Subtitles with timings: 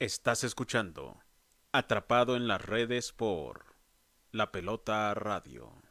[0.00, 1.20] Estás escuchando
[1.70, 3.76] Atrapado en las redes por
[4.32, 5.83] La Pelota Radio.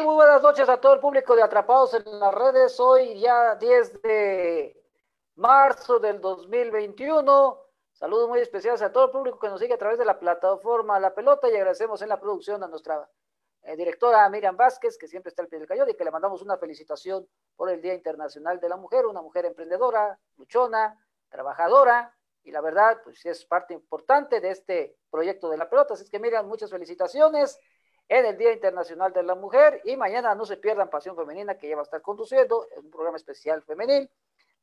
[0.00, 2.80] Muy buenas noches a todo el público de Atrapados en las redes.
[2.80, 4.82] Hoy ya 10 de
[5.34, 7.60] marzo del 2021.
[7.92, 10.98] Saludos muy especiales a todo el público que nos sigue a través de la plataforma
[10.98, 13.06] La Pelota y agradecemos en la producción a nuestra
[13.64, 16.40] eh, directora Miriam Vázquez, que siempre está al pie del cañón y que le mandamos
[16.40, 22.50] una felicitación por el Día Internacional de la Mujer, una mujer emprendedora, luchona, trabajadora y
[22.50, 25.92] la verdad, pues es parte importante de este proyecto de La Pelota.
[25.92, 27.58] Así que Miriam, muchas felicitaciones
[28.08, 31.68] en el Día Internacional de la Mujer y mañana no se pierdan Pasión Femenina que
[31.68, 34.10] ya va a estar conduciendo, un programa especial femenil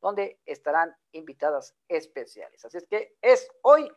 [0.00, 2.64] donde estarán invitadas especiales.
[2.64, 3.90] Así es que es hoy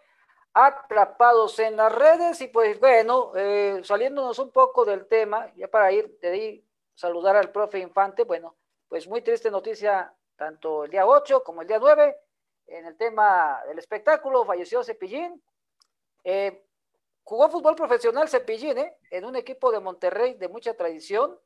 [0.54, 5.92] atrapados en las redes y pues bueno, eh, saliéndonos un poco del tema, ya para
[5.92, 8.56] ir de ahí saludar al profe Infante, bueno,
[8.88, 12.16] pues muy triste noticia tanto el día 8 como el día 9
[12.68, 15.42] en el tema del espectáculo, falleció Cepillín.
[16.24, 16.66] Eh,
[17.24, 18.98] Jugó fútbol profesional Cepillín, ¿eh?
[19.10, 21.40] en un equipo de Monterrey de mucha tradición.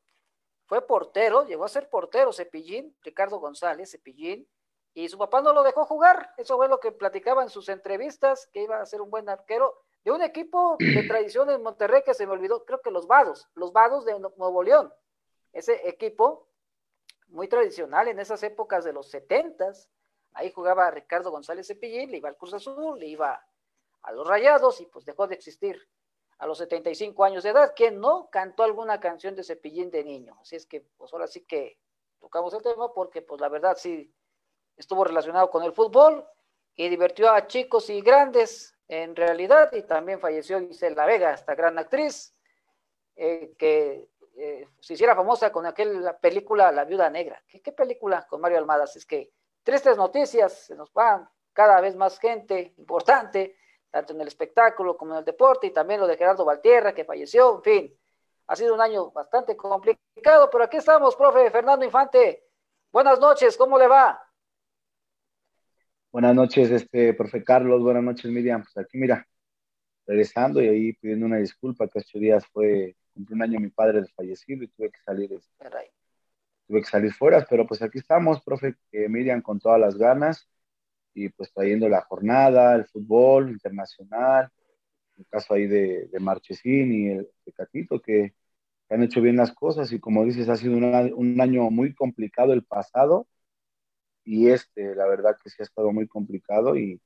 [0.66, 4.48] Fue portero, llegó a ser portero Cepillín, Ricardo González Cepillín,
[4.94, 6.32] y su papá no lo dejó jugar.
[6.38, 9.84] Eso fue lo que platicaba en sus entrevistas, que iba a ser un buen arquero
[10.04, 13.48] de un equipo de tradición en Monterrey que se me olvidó, creo que los Vados,
[13.54, 14.92] los Vados de Nuevo León.
[15.54, 16.48] Ese equipo
[17.28, 19.90] muy tradicional en esas épocas de los setentas.
[20.34, 23.46] Ahí jugaba Ricardo González Cepillín, le iba al Cruz Azul, le iba
[24.04, 25.88] a los Rayados y pues dejó de existir
[26.40, 27.74] a los 75 años de edad.
[27.76, 30.38] ¿Quién no cantó alguna canción de Cepillín de niño?
[30.42, 31.80] Así es que pues ahora sí que
[32.20, 34.14] tocamos el tema porque pues la verdad sí
[34.76, 36.26] estuvo relacionado con el fútbol
[36.76, 41.78] y divirtió a chicos y grandes en realidad y también falleció Gisela Vega, esta gran
[41.78, 42.36] actriz
[43.16, 47.44] eh, que eh, se hiciera famosa con aquella película La Viuda Negra.
[47.48, 48.84] ¿Qué, ¿Qué, película con Mario Almada?
[48.84, 49.32] Así es que
[49.64, 53.58] tristes noticias, se nos van cada vez más gente importante
[53.90, 57.06] tanto en el espectáculo como en el deporte, y también lo de Gerardo Valtierra, que
[57.06, 57.98] falleció, en fin,
[58.48, 62.44] ha sido un año bastante complicado, pero aquí estamos, profe Fernando Infante.
[62.92, 64.22] Buenas noches, ¿cómo le va?
[66.12, 68.64] Buenas noches, este, profe Carlos, buenas noches, Miriam.
[68.64, 69.28] Pues aquí, mira,
[70.06, 74.06] regresando y ahí pidiendo una disculpa, que estos días fue, cumplió un año mi padre
[74.16, 75.92] fallecido y tuve que salir, este,
[76.68, 80.48] tuve que salir fuera, pero pues aquí estamos, profe, Miriam, con todas las ganas
[81.18, 84.50] y pues trayendo la jornada, el fútbol internacional,
[85.18, 88.36] el caso ahí de, de Marchesín y el Tecatito, que,
[88.88, 91.96] que, han hecho bien las cosas y como dices, ha sido una, un año muy
[91.96, 93.28] complicado el pasado
[94.24, 97.02] y este, la verdad que sí ha estado muy complicado y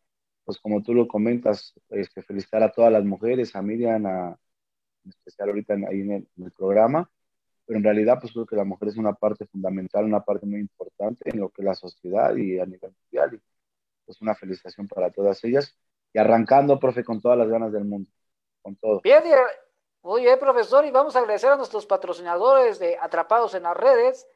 [0.46, 4.38] pues como tú lo comentas, este, felicitar a todas las mujeres, a Miriam, a,
[5.06, 7.10] en especial ahorita en, ahí en el, en el programa,
[7.66, 10.60] pero en realidad pues creo que la mujer es una parte fundamental, una parte muy
[10.60, 13.36] importante en lo que es la sociedad y a nivel mundial.
[13.36, 13.51] Y,
[14.12, 15.74] pues una felicitación para todas ellas.
[16.14, 18.12] Y arrancando, profe, con todas las ganas del mundo,
[18.62, 19.00] con todo.
[19.02, 19.24] Bien,
[20.02, 24.28] muy bien, profesor, y vamos a agradecer a nuestros patrocinadores de Atrapados en las Redes,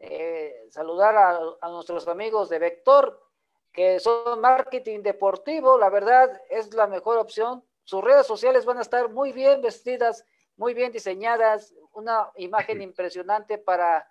[0.00, 3.22] eh, saludar a, a, nuestros amigos de Vector,
[3.70, 7.62] que son marketing deportivo, la verdad es la mejor opción.
[7.84, 10.24] Sus redes sociales van a estar muy bien vestidas,
[10.56, 14.10] muy bien diseñadas, una imagen impresionante para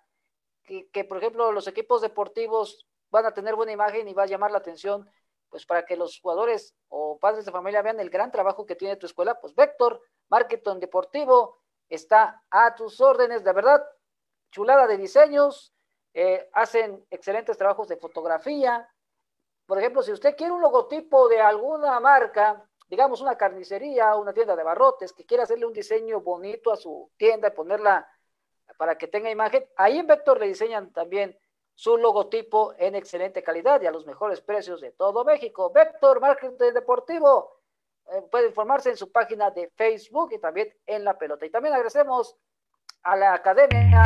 [0.64, 4.26] que, que por ejemplo, los equipos deportivos van a tener buena imagen y va a
[4.26, 5.08] llamar la atención,
[5.48, 8.96] pues para que los jugadores o padres de familia vean el gran trabajo que tiene
[8.96, 11.58] tu escuela, pues Vector, Marketing Deportivo,
[11.88, 13.84] está a tus órdenes, de verdad,
[14.50, 15.74] chulada de diseños,
[16.14, 18.88] eh, hacen excelentes trabajos de fotografía.
[19.66, 24.56] Por ejemplo, si usted quiere un logotipo de alguna marca, digamos una carnicería, una tienda
[24.56, 28.08] de barrotes, que quiera hacerle un diseño bonito a su tienda y ponerla
[28.76, 31.38] para que tenga imagen, ahí en Vector le diseñan también
[31.80, 35.72] su logotipo en excelente calidad y a los mejores precios de todo México.
[35.72, 37.56] Vector Marketing Deportivo
[38.12, 41.46] eh, puede informarse en su página de Facebook y también en la pelota.
[41.46, 42.36] Y también agradecemos
[43.02, 44.04] a la academia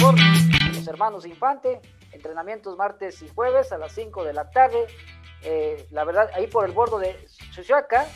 [0.00, 0.14] por
[0.76, 1.80] los hermanos Infante,
[2.12, 4.86] entrenamientos martes y jueves a las 5 de la tarde.
[5.42, 8.06] Eh, la verdad, ahí por el bordo de Chuchuaca,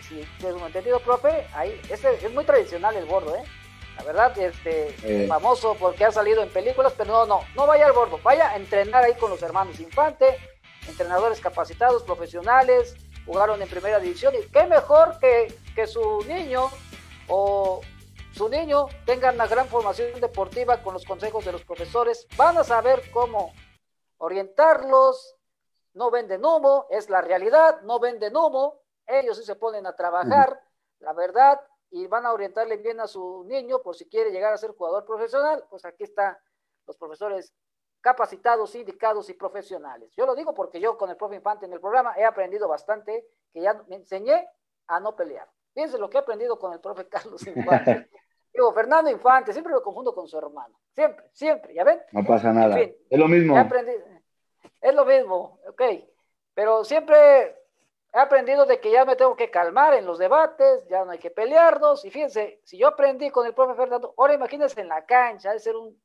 [0.00, 3.44] si tengo entendido, profe, ahí este es muy tradicional el bordo, ¿eh?
[3.96, 5.26] La verdad, este, eh.
[5.28, 8.56] famoso porque ha salido en películas, pero no, no, no vaya al bordo, vaya a
[8.56, 10.38] entrenar ahí con los hermanos Infante,
[10.88, 12.96] entrenadores capacitados, profesionales,
[13.26, 16.70] jugaron en primera división y qué mejor que, que su niño
[17.28, 17.80] o
[18.32, 22.64] su niño tenga una gran formación deportiva con los consejos de los profesores, van a
[22.64, 23.52] saber cómo
[24.18, 25.36] orientarlos,
[25.94, 30.60] no venden humo, es la realidad, no venden humo, ellos sí se ponen a trabajar,
[31.00, 31.60] la verdad,
[31.92, 35.04] y van a orientarle bien a su niño por si quiere llegar a ser jugador
[35.04, 36.36] profesional, pues aquí están
[36.86, 37.52] los profesores
[38.00, 40.10] capacitados, indicados y profesionales.
[40.16, 43.26] Yo lo digo porque yo con el profe Infante en el programa he aprendido bastante,
[43.52, 44.48] que ya me enseñé
[44.86, 45.46] a no pelear.
[45.74, 48.08] Fíjense lo que he aprendido con el profe Carlos Infante.
[48.54, 50.78] Digo, Fernando Infante, siempre lo confundo con su hermano.
[50.94, 52.00] Siempre, siempre, ¿ya ven?
[52.12, 52.80] No pasa nada.
[52.80, 53.54] es lo mismo.
[54.80, 55.82] es lo mismo, ok.
[56.54, 57.61] Pero siempre
[58.12, 61.18] he aprendido de que ya me tengo que calmar en los debates, ya no hay
[61.18, 62.04] que pelearnos.
[62.04, 65.58] Y fíjense, si yo aprendí con el profe Fernando, ahora imagínense en la cancha, de
[65.58, 66.00] ser un,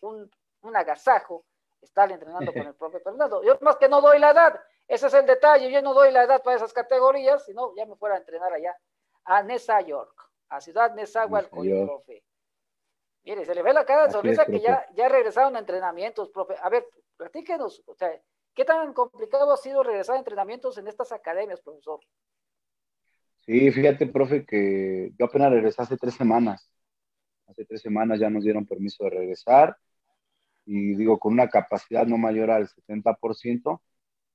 [0.00, 0.30] un,
[0.62, 1.44] un agasajo
[1.82, 3.42] estar entrenando con el profe Fernando.
[3.42, 6.24] Yo más que no doy la edad, ese es el detalle, yo no doy la
[6.24, 8.76] edad para esas categorías, sino ya me fuera a entrenar allá
[9.24, 12.24] a Nesa York a Ciudad Nezahualcóyotl, el profe.
[13.22, 16.56] Mire, se le ve la cara de sonrisa que ya, ya regresaron a entrenamientos, profe.
[16.60, 16.86] A ver,
[17.16, 18.20] platíquenos, o sea,
[18.54, 22.00] ¿qué tan complicado ha sido regresar a entrenamientos en estas academias, profesor?
[23.40, 26.70] Sí, fíjate, profe, que yo apenas regresé hace tres semanas.
[27.46, 29.76] Hace tres semanas ya nos dieron permiso de regresar
[30.66, 33.80] y digo, con una capacidad no mayor al 70%,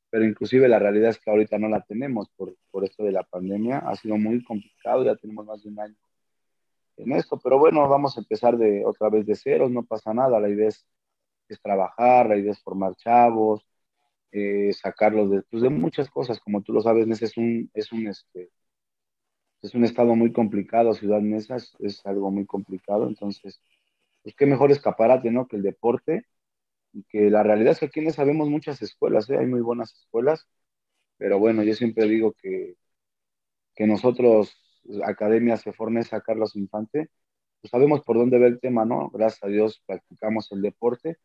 [0.10, 3.24] pero inclusive la realidad es que ahorita no la tenemos por, por esto de la
[3.24, 3.80] pandemia.
[3.80, 5.96] Ha sido muy complicado, ya tenemos más de un año
[6.98, 10.40] en esto, pero bueno, vamos a empezar de otra vez de ceros, no pasa nada,
[10.40, 10.86] la idea es,
[11.50, 13.66] es trabajar, la idea es formar chavos,
[14.36, 17.92] eh, sacarlos de, pues de muchas cosas, como tú lo sabes, Nesa es un, es
[17.94, 18.52] un, este,
[19.62, 23.62] es un estado muy complicado, Ciudad Nesa es, algo muy complicado, entonces,
[24.24, 25.48] pues qué mejor escaparate, ¿no?
[25.48, 26.26] Que el deporte,
[26.94, 29.38] y que la realidad es que aquí en Nesa vemos muchas escuelas, ¿eh?
[29.38, 30.48] hay muy buenas escuelas,
[31.18, 32.76] pero bueno, yo siempre digo que,
[33.76, 34.54] que nosotros
[35.06, 37.10] academia se a Carlos Infante,
[37.62, 39.10] pues sabemos por dónde va el tema, ¿no?
[39.12, 41.18] Gracias a Dios practicamos el deporte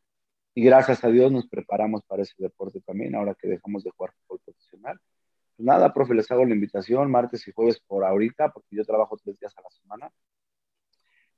[0.55, 4.13] y gracias a Dios nos preparamos para ese deporte también, ahora que dejamos de jugar
[4.27, 4.99] fútbol profesional.
[5.57, 9.17] Pues nada, profe, les hago la invitación martes y jueves por ahorita, porque yo trabajo
[9.23, 10.13] tres días a la semana.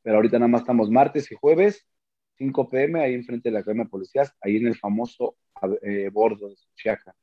[0.02, 1.86] Pero ahorita nada más estamos martes y jueves,
[2.38, 5.36] 5 pm, ahí enfrente de la Academia de Policías, ahí en el famoso
[5.82, 7.14] eh, bordo de Suchiaca.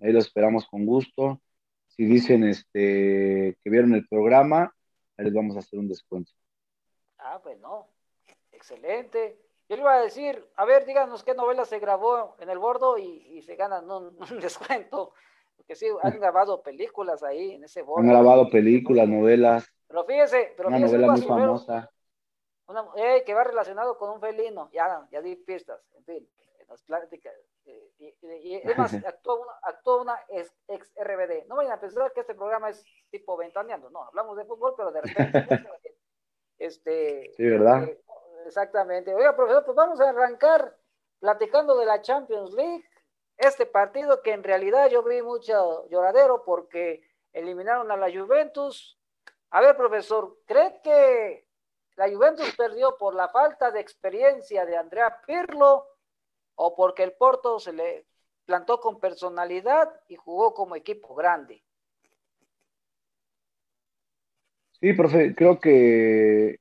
[0.00, 1.40] Ahí lo esperamos con gusto
[1.96, 4.74] si dicen este, que vieron el programa,
[5.18, 6.32] les vamos a hacer un descuento.
[7.18, 7.86] Ah, pues no.
[8.50, 9.38] Excelente.
[9.68, 12.98] Yo le iba a decir, a ver, díganos qué novela se grabó en el bordo
[12.98, 15.12] y, se ganan un, descuento.
[15.56, 18.02] Porque sí, han grabado películas ahí en ese bordo.
[18.02, 19.66] Han grabado películas, novelas.
[19.86, 21.90] Pero fíjese, pero una novela muy famosa.
[22.66, 24.70] Una, eh, que va relacionado con un felino.
[24.72, 26.28] Ya, ya di pistas, en fin,
[26.58, 28.92] en las pláticas, y, además
[29.62, 31.46] actuó una, ex, RBD.
[31.46, 34.90] No vayan a pensar que este programa es tipo ventaneando, no, hablamos de fútbol, pero
[34.90, 35.66] de repente.
[36.58, 37.84] este, sí, ¿verdad?
[37.84, 38.00] Eh,
[38.46, 39.14] exactamente.
[39.14, 40.76] Oiga, profesor, pues vamos a arrancar
[41.20, 42.84] platicando de la Champions League.
[43.36, 47.02] Este partido que en realidad yo vi mucho lloradero porque
[47.32, 48.98] eliminaron a la Juventus.
[49.50, 51.46] A ver, profesor, ¿cree que
[51.96, 55.86] la Juventus perdió por la falta de experiencia de Andrea Pirlo
[56.54, 58.06] o porque el Porto se le
[58.44, 61.62] plantó con personalidad y jugó como equipo grande.
[64.80, 66.58] Sí, profe, creo que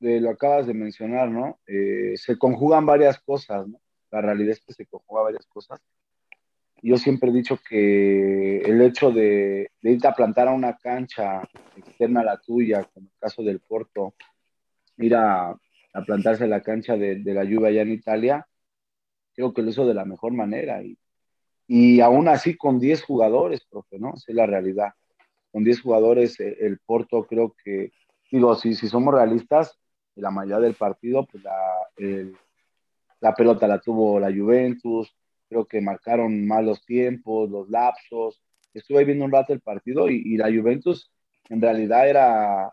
[0.00, 1.60] lo acabas de mencionar, ¿no?
[1.66, 3.80] Eh, se conjugan varias cosas, ¿no?
[4.10, 5.80] La realidad es que se conjugan varias cosas.
[6.82, 11.42] Yo siempre he dicho que el hecho de, de irte a plantar a una cancha
[11.76, 14.14] externa a la tuya, como el caso del Porto,
[14.96, 15.54] ir a,
[16.06, 18.46] plantarse a la cancha de, de la lluvia allá en Italia,
[19.34, 20.82] creo que lo hizo de la mejor manera.
[20.82, 20.96] Y,
[21.66, 24.14] y aún así con 10 jugadores, profe, ¿no?
[24.14, 24.94] Esa es la realidad.
[25.52, 27.92] Con 10 jugadores, eh, el Porto creo que,
[28.30, 29.78] digo, si, si somos realistas,
[30.16, 31.54] la mayoría del partido, pues la,
[33.20, 35.14] la pelota la tuvo la Juventus,
[35.48, 38.42] creo que marcaron malos tiempos, los lapsos.
[38.72, 41.10] Estuve viendo un rato el partido y, la Juventus
[41.48, 42.72] en realidad era,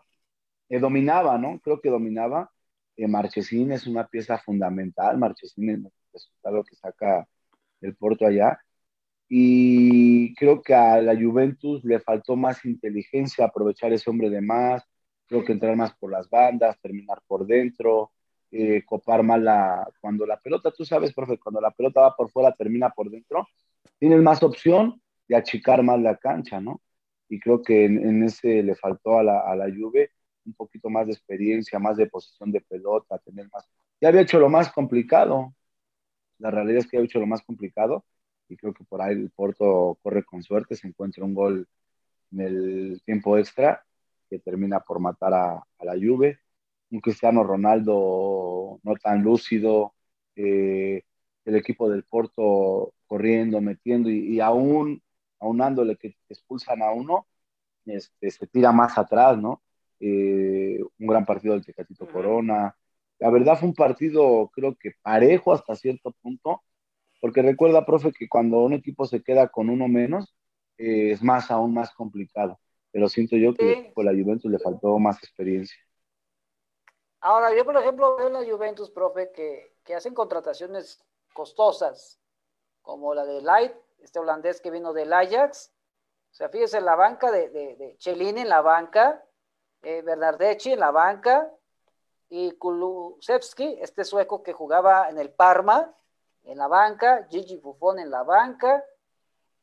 [0.68, 1.60] eh, dominaba, ¿no?
[1.60, 2.50] Creo que dominaba.
[2.96, 5.18] Eh, Marchesín es una pieza fundamental.
[5.18, 7.28] Marchesín resultado que saca
[7.80, 8.58] el Porto allá.
[9.28, 14.82] Y creo que a la Juventus le faltó más inteligencia, aprovechar ese hombre de más,
[15.28, 18.12] creo que entrar más por las bandas, terminar por dentro,
[18.50, 19.88] eh, copar más la...
[20.00, 23.46] Cuando la pelota, tú sabes, profe, cuando la pelota va por fuera, termina por dentro,
[23.98, 26.80] tienes más opción de achicar más la cancha, ¿no?
[27.28, 30.12] Y creo que en, ese le faltó a la, a la Juve
[30.46, 33.68] un poquito más de experiencia, más de posición de pelota, tener más...
[34.00, 35.54] Ya había hecho lo más complicado,
[36.38, 38.04] la realidad es que ha hecho lo más complicado
[38.48, 41.68] y creo que por ahí el Porto corre con suerte, se encuentra un gol
[42.32, 43.84] en el tiempo extra
[44.28, 46.40] que termina por matar a, la Juve,
[46.90, 49.94] un Cristiano Ronaldo no tan lúcido,
[50.36, 51.02] eh,
[51.44, 55.02] el equipo del Porto corriendo, metiendo y, aún
[55.40, 57.26] aunándole que expulsan a uno,
[57.86, 59.62] este, se tira más atrás, ¿no?
[60.00, 62.76] Eh, un gran partido del Tecatito Corona.
[63.18, 66.62] La verdad fue un partido, creo que parejo hasta cierto punto,
[67.20, 70.34] porque recuerda, profe, que cuando un equipo se queda con uno menos,
[70.78, 72.60] eh, es más, aún más complicado.
[72.90, 75.76] Pero siento yo que a la Juventus le faltó más experiencia.
[77.20, 82.20] Ahora, yo por ejemplo veo en la Juventus, profe, que, que hacen contrataciones costosas,
[82.82, 85.72] como la de Light, este holandés que vino del Ajax.
[86.30, 89.24] O sea, fíjese en la banca de, de, de Chelini en la banca,
[89.82, 91.52] eh, Bernardeschi en la banca
[92.28, 95.94] y Kulusevski, este sueco que jugaba en el Parma,
[96.44, 98.84] en la banca, Gigi Buffon en la banca.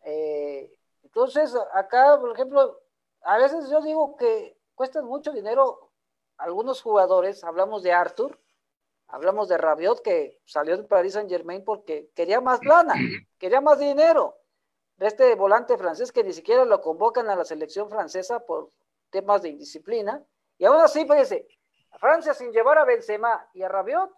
[0.04, 2.82] Eh, entonces, acá, por ejemplo,
[3.26, 5.92] a veces yo digo que cuestan mucho dinero
[6.38, 8.40] algunos jugadores, hablamos de Arthur,
[9.08, 12.94] hablamos de Rabiot que salió del Paris Saint Germain porque quería más lana,
[13.40, 14.38] quería más dinero.
[14.98, 18.70] De este volante francés que ni siquiera lo convocan a la selección francesa por
[19.10, 20.24] temas de indisciplina.
[20.58, 21.48] Y aún así, fíjese,
[21.98, 24.12] Francia sin llevar a Benzema y a Rabiot,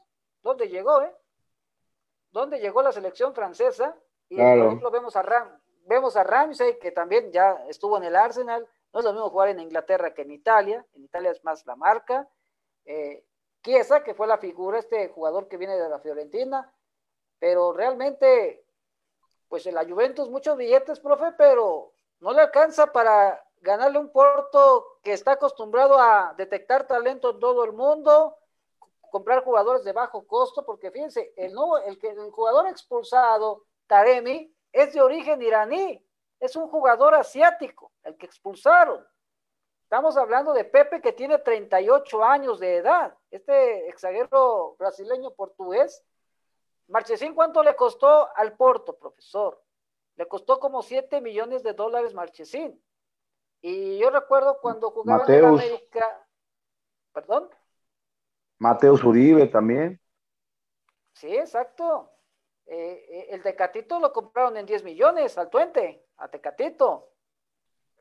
[0.44, 1.16] ¿dónde llegó, eh?
[2.32, 3.96] ¿Dónde llegó la selección francesa?
[4.30, 8.16] Y por ejemplo vemos a Ram, vemos a Ramsey, que también ya estuvo en el
[8.16, 11.64] Arsenal, no es lo mismo jugar en Inglaterra que en Italia, en Italia es más
[11.68, 12.28] la marca.
[12.84, 13.24] Eh,
[13.62, 16.74] que fue la figura, este jugador que viene de la Fiorentina,
[17.38, 18.66] pero realmente,
[19.48, 25.00] pues en la Juventus muchos billetes, profe, pero no le alcanza para ganarle un Porto
[25.04, 28.36] que está acostumbrado a detectar talento en todo el mundo,
[29.12, 34.94] comprar jugadores de bajo costo, porque fíjense, el, nuevo, el, el jugador expulsado, Taremi, es
[34.94, 36.04] de origen iraní,
[36.40, 39.06] es un jugador asiático, el que expulsaron.
[39.84, 43.18] Estamos hablando de Pepe que tiene 38 años de edad.
[43.32, 46.04] Este exaguero brasileño portugués.
[46.88, 49.64] Marchesín, ¿cuánto le costó al Porto, profesor?
[50.18, 52.82] Le costó como 7 millones de dólares Marchesín.
[53.62, 56.28] Y yo recuerdo cuando jugaba en América.
[57.14, 57.50] ¿Perdón?
[58.60, 60.02] Mateus Uribe también.
[61.14, 62.12] Sí, exacto.
[62.70, 67.12] Eh, eh, el Tecatito lo compraron en 10 millones al Tuente, a Tecatito.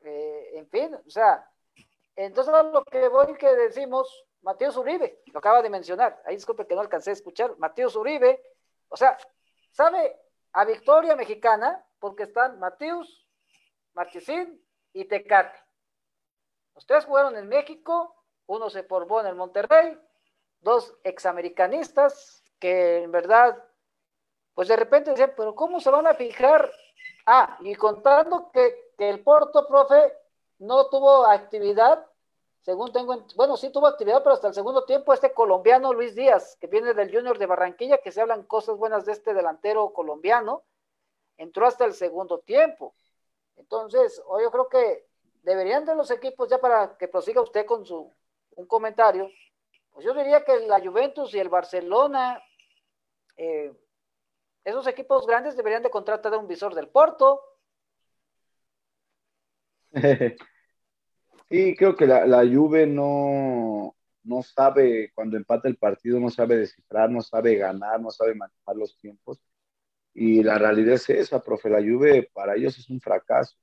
[0.03, 1.49] Eh, en fin, o sea,
[2.15, 6.73] entonces, lo que voy que decimos, Mateo Uribe, lo acaba de mencionar, ahí disculpe que
[6.73, 8.41] no alcancé a escuchar, Mateo Uribe,
[8.89, 9.17] o sea,
[9.71, 10.19] sabe
[10.53, 13.27] a victoria mexicana porque están Mateus,
[13.93, 14.59] Marchesín
[14.93, 15.59] y Tecate.
[16.73, 18.15] Los tres jugaron en México,
[18.47, 19.99] uno se formó en el Monterrey,
[20.59, 23.63] dos examericanistas que en verdad,
[24.57, 26.73] pues de repente decían, pero ¿cómo se van a fijar?
[27.27, 30.11] Ah, y contando que, el Porto, profe,
[30.57, 32.03] no tuvo actividad,
[32.61, 36.57] según tengo, bueno, sí tuvo actividad, pero hasta el segundo tiempo este colombiano Luis Díaz,
[36.59, 40.63] que viene del Junior de Barranquilla, que se hablan cosas buenas de este delantero colombiano,
[41.37, 42.95] entró hasta el segundo tiempo.
[43.57, 45.05] Entonces, hoy yo creo que
[45.43, 48.11] deberían de los equipos, ya para que prosiga usted con su
[48.55, 49.29] un comentario,
[49.91, 52.41] pues yo diría que la Juventus y el Barcelona,
[53.35, 53.71] eh,
[54.67, 57.41] esos equipos grandes deberían de contratar a un visor del Porto,
[61.49, 66.57] sí, creo que la, la Juve no, no sabe, cuando empata el partido, no sabe
[66.57, 69.39] descifrar, no sabe ganar, no sabe manejar los tiempos.
[70.13, 73.55] Y la realidad es esa, profe, la Juve para ellos es un fracaso.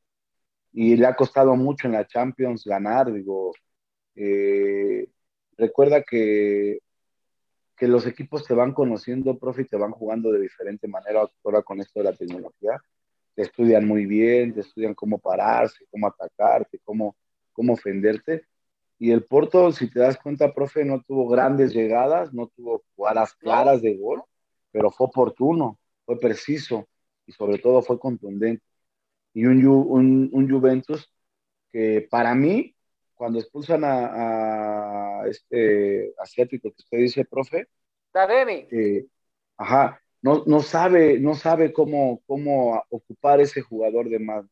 [0.73, 3.53] Y le ha costado mucho en la Champions ganar, digo.
[4.17, 5.09] Eh,
[5.59, 6.79] recuerda que,
[7.77, 11.63] que los equipos te van conociendo, profe, y te van jugando de diferente manera ahora
[11.63, 12.81] con esto de la tecnología
[13.35, 17.17] te estudian muy bien, te estudian cómo pararse, cómo atacarte, cómo,
[17.53, 18.47] cómo ofenderte.
[18.99, 23.35] Y el Porto, si te das cuenta, profe, no tuvo grandes llegadas, no tuvo jugadas
[23.35, 24.23] claras de gol,
[24.71, 26.87] pero fue oportuno, fue preciso
[27.27, 28.63] y sobre todo fue contundente.
[29.33, 31.11] Y un, un, un Juventus
[31.73, 32.75] que para mí,
[33.15, 37.69] cuando expulsan a, a este asiático que usted dice, profe,
[38.71, 39.07] eh,
[39.57, 44.47] ajá, no, no sabe, no sabe cómo, cómo ocupar ese jugador de más.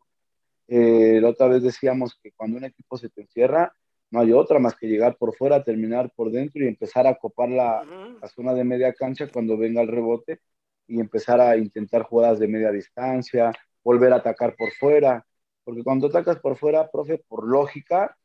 [0.68, 3.72] Eh, la otra vez decíamos que cuando un equipo se te encierra,
[4.10, 7.48] no hay otra más que llegar por fuera, terminar por dentro y empezar a copar
[7.48, 7.82] la,
[8.20, 10.40] la, zona de media cancha cuando venga el rebote
[10.86, 13.52] y empezar a intentar jugadas de media distancia,
[13.82, 15.24] volver a atacar por fuera.
[15.64, 18.16] Porque cuando atacas por fuera, profe, por lógica,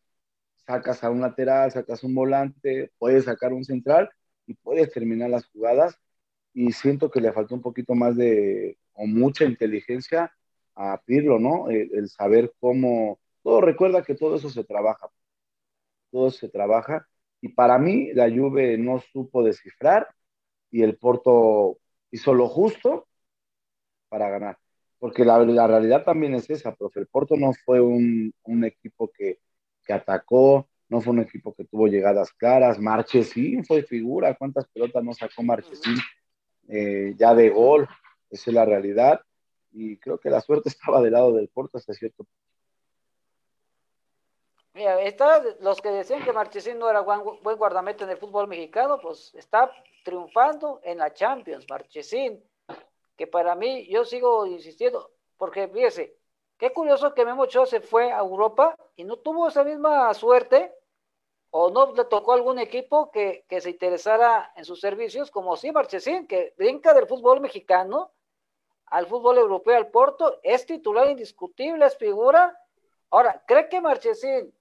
[0.68, 4.10] sacas a un lateral, sacas un volante, puedes sacar un central
[4.46, 5.98] y puedes terminar las jugadas.
[6.54, 10.34] Y siento que le faltó un poquito más de mucha inteligencia
[10.76, 11.70] a Pirlo, ¿no?
[11.70, 15.10] El, saber cómo, todo recuerda que todo eso se trabaja,
[16.12, 17.08] todo se trabaja,
[17.42, 20.08] y para mí la Juve no supo descifrar
[20.72, 21.80] y el Porto
[22.12, 23.08] hizo lo justo
[24.10, 24.58] para ganar,
[25.00, 28.34] porque la, realidad también es esa, profe, el Porto no fue un,
[28.66, 29.40] equipo que,
[29.88, 32.80] que atacó, no fue un equipo que tuvo llegadas claras.
[32.80, 35.98] Marchesín fue figura, cuántas pelotas no sacó Marchesín
[36.68, 37.88] eh, ya de gol,
[38.30, 39.22] esa es la realidad.
[39.72, 42.32] Y creo que la suerte estaba del lado del Porto hasta cierto punto.
[44.74, 48.48] Mira, está, los que decían que Marchesín no era buen, buen guardameta en el fútbol
[48.48, 49.72] mexicano, pues está
[50.04, 52.44] triunfando en la Champions, Marchesín,
[53.16, 56.17] que para mí, yo sigo insistiendo, porque fíjese,
[56.58, 60.74] qué curioso que Memo Ochoa se fue a Europa y no tuvo esa misma suerte
[61.50, 66.28] o no le tocó algún equipo que, se interesara en sus servicios, como sí Marchesín,
[66.28, 68.12] que brinca del fútbol mexicano
[68.88, 72.58] al fútbol europeo, al Porto, es titular indiscutible, es figura.
[73.10, 74.54] Ahora, ¿cree que Marchesín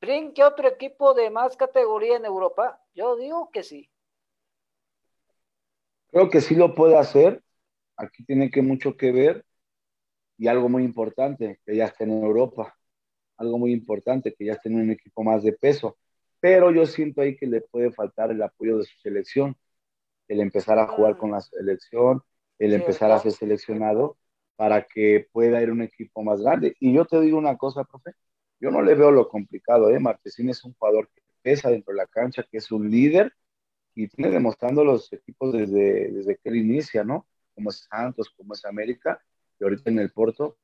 [0.00, 2.80] brinque otro equipo de más categoría en Europa?
[2.94, 3.90] Yo digo que sí.
[6.10, 7.42] Creo que sí lo puede hacer.
[7.96, 9.44] Aquí tiene que mucho que ver
[10.40, 12.74] y algo muy importante, que ya está en Europa
[13.40, 15.98] algo muy importante, que ya esté un equipo más de peso.
[16.40, 19.56] Pero yo siento ahí que le puede faltar el apoyo de su selección,
[20.28, 22.22] el empezar a jugar con la selección,
[22.58, 24.18] el empezar a ser seleccionado
[24.56, 26.74] para que pueda ir un equipo más grande.
[26.80, 28.12] Y yo te digo una cosa, profe,
[28.60, 29.98] yo no le veo lo complicado, ¿eh?
[29.98, 33.32] Martesín es un jugador que pesa dentro de la cancha, que es un líder
[33.94, 37.26] y tiene demostrando los equipos desde, desde que él inicia, ¿no?
[37.54, 39.22] Como es Santos, como es América,
[39.60, 40.56] y ahorita en el Porto,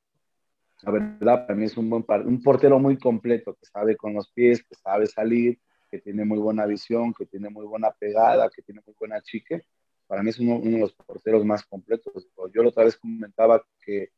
[0.83, 4.31] la verdad, para mí es un, buen un portero muy completo, que sabe con los
[4.33, 5.59] pies, que sabe salir,
[5.91, 9.63] que tiene muy buena visión, que tiene muy buena pegada, que tiene muy buena chique.
[10.07, 12.29] Para mí es uno, de los porteros más completos.
[12.55, 14.11] Yo la otra vez comentaba que,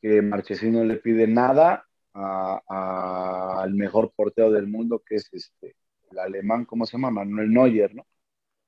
[0.00, 5.76] que Marchesino le pide nada al mejor portero del mundo, que es este,
[6.10, 7.10] el alemán, ¿cómo se llama?
[7.10, 8.06] Manuel Neuer, ¿no?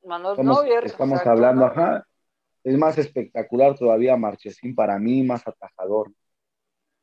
[0.04, 0.84] Manuel estamos, Neuer.
[0.84, 2.06] Estamos hablando, ajá.
[2.64, 6.12] Es más espectacular todavía Marchesín para mí, más atajador.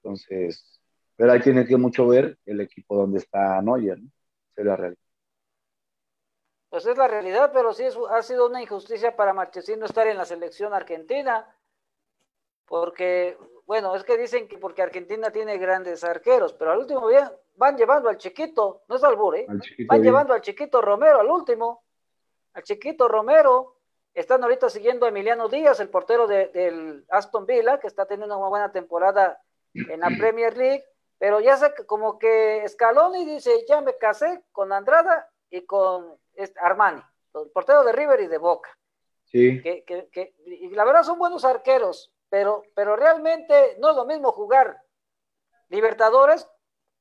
[0.04, 0.80] Entonces,
[1.16, 4.10] pero ahí tiene que mucho ver el equipo donde está Neuer, ¿no?
[4.56, 5.00] es la realidad.
[6.70, 10.18] Pues es la realidad, pero sí ha sido una injusticia para Marchesín no estar en
[10.18, 11.48] la selección argentina,
[12.66, 17.34] porque, bueno, es que dicen que porque Argentina tiene grandes arqueros, pero al último día
[17.56, 19.48] van llevando al chiquito, no es albur, ¿eh?
[19.88, 21.84] Van llevando al chiquito Romero al último,
[22.54, 23.75] al chiquito Romero,
[24.16, 28.48] están ahorita siguiendo a Emiliano Díaz, el portero del Aston Villa, que está teniendo una
[28.48, 29.42] buena temporada
[29.74, 30.86] en la Premier League,
[31.18, 36.18] pero ya sé que como que Scaloni dice, ya me casé con Andrada y con
[36.62, 37.02] Armani,
[37.34, 38.70] el portero de River y de Boca.
[39.26, 39.62] Sí.
[39.62, 44.82] Que, y la verdad son buenos arqueros, pero, pero realmente no es lo mismo jugar
[45.70, 46.48] Libertadores,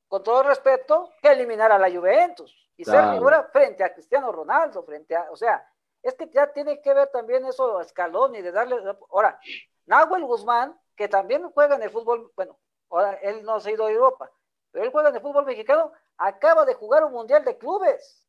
[0.07, 4.83] con todo respeto, que eliminar a la Juventus y ser figura frente a Cristiano Ronaldo,
[4.83, 5.65] frente a, o sea,
[6.07, 8.77] es que ya tiene que ver también eso Scaloni, de darle,
[9.09, 9.39] ahora,
[9.87, 12.57] Nahuel Guzmán, que también juega en el fútbol, bueno,
[12.89, 14.31] ahora él no se ha ido a Europa,
[14.71, 18.27] pero él juega en el fútbol mexicano, acaba de jugar un mundial de clubes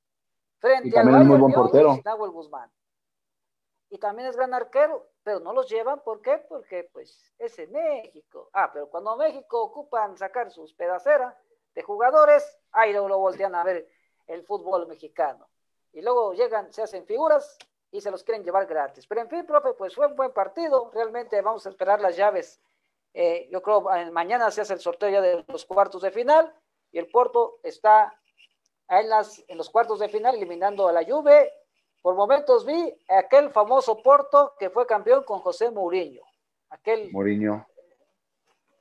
[0.58, 2.72] frente al Bayern Múnich, Nahuel Guzmán.
[3.90, 6.38] Y también es gran arquero, pero no los llevan, ¿por qué?
[6.48, 8.48] Porque pues es en México.
[8.52, 11.36] Ah, pero cuando México ocupan sacar sus pedaceras
[11.74, 13.86] de jugadores, ahí luego lo voltean a ver
[14.26, 15.46] el fútbol mexicano.
[15.92, 17.58] Y luego llegan, se hacen figuras
[17.90, 19.06] y se los quieren llevar gratis.
[19.06, 20.90] Pero en fin, profe, pues fue un buen partido.
[20.92, 22.60] Realmente vamos a esperar las llaves
[23.18, 26.52] eh, yo creo que mañana se hace el sorteo ya de los cuartos de final
[26.92, 28.14] y el Porto está
[28.90, 31.50] en, las, en los cuartos de final eliminando a la Juve.
[32.02, 36.20] Por momentos vi aquel famoso Porto que fue campeón con José Mourinho.
[36.68, 37.66] Aquel Mourinho.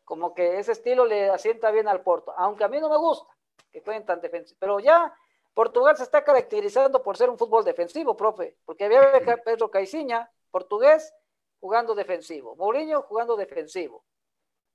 [0.04, 3.34] Como que ese estilo le asienta bien al Porto, aunque a mí no me gusta
[3.72, 4.58] que jueguen tan defensivos.
[4.60, 5.16] Pero ya
[5.56, 9.02] Portugal se está caracterizando por ser un fútbol defensivo, profe, porque había
[9.44, 11.16] Pedro Caiciña, portugués,
[11.62, 14.04] jugando defensivo, Mourinho jugando defensivo.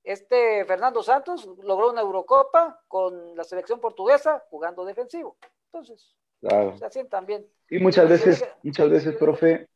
[0.03, 5.37] Este Fernando Santos logró una Eurocopa con la selección portuguesa jugando defensivo.
[5.67, 7.47] Entonces, se asientan bien.
[7.69, 9.69] Y muchas veces, muchas veces, profe,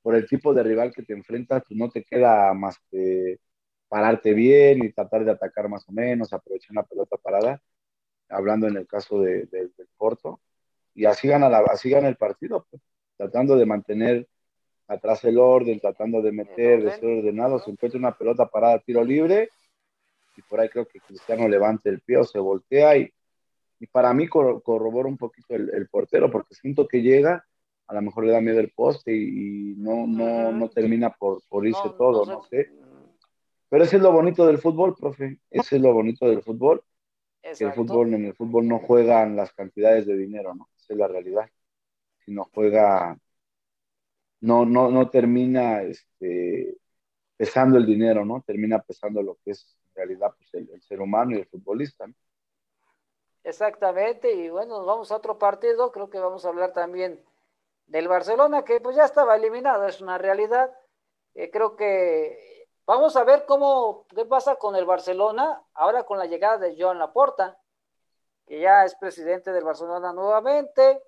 [0.00, 3.40] por el tipo de rival que te enfrentas, pues no te queda más que
[3.88, 7.60] pararte bien y tratar de atacar más o menos, aprovechar la pelota parada,
[8.30, 10.40] hablando en el caso de, del Porto,
[10.96, 12.82] y así gana, la, así gana el partido, pues,
[13.16, 14.26] tratando de mantener
[14.88, 19.04] atrás el orden, tratando de meter, de ser ordenado, se encuentra una pelota parada, tiro
[19.04, 19.50] libre,
[20.36, 23.12] y por ahí creo que Cristiano levanta el pie o se voltea y,
[23.78, 27.44] y para mí corrobora un poquito el, portero porque siento que llega,
[27.88, 31.66] a lo mejor le da miedo el poste y, no, no, no termina por, por
[31.66, 32.70] irse todo, no, sé.
[33.68, 35.40] Pero ese es lo bonito del fútbol, profe.
[35.50, 36.82] Ese es lo bonito del fútbol.
[37.42, 40.68] Que el fútbol, en el fútbol no juegan las cantidades de dinero, ¿no?
[40.86, 41.50] Esa es la realidad.
[42.24, 43.18] Sino juega,
[44.40, 46.78] no, no, no termina este,
[47.36, 48.42] pesando el dinero, ¿no?
[48.46, 52.06] Termina pesando lo que es en realidad pues, el, ser humano y el futbolista.
[53.42, 57.24] Exactamente, y bueno, nos vamos a otro partido, creo que vamos a hablar también
[57.86, 60.72] del Barcelona, que pues ya estaba eliminado, es una realidad.
[61.34, 66.26] Eh, creo que vamos a ver cómo, qué pasa con el Barcelona ahora con la
[66.26, 67.58] llegada de Joan Laporta,
[68.46, 71.02] que ya es presidente del Barcelona nuevamente.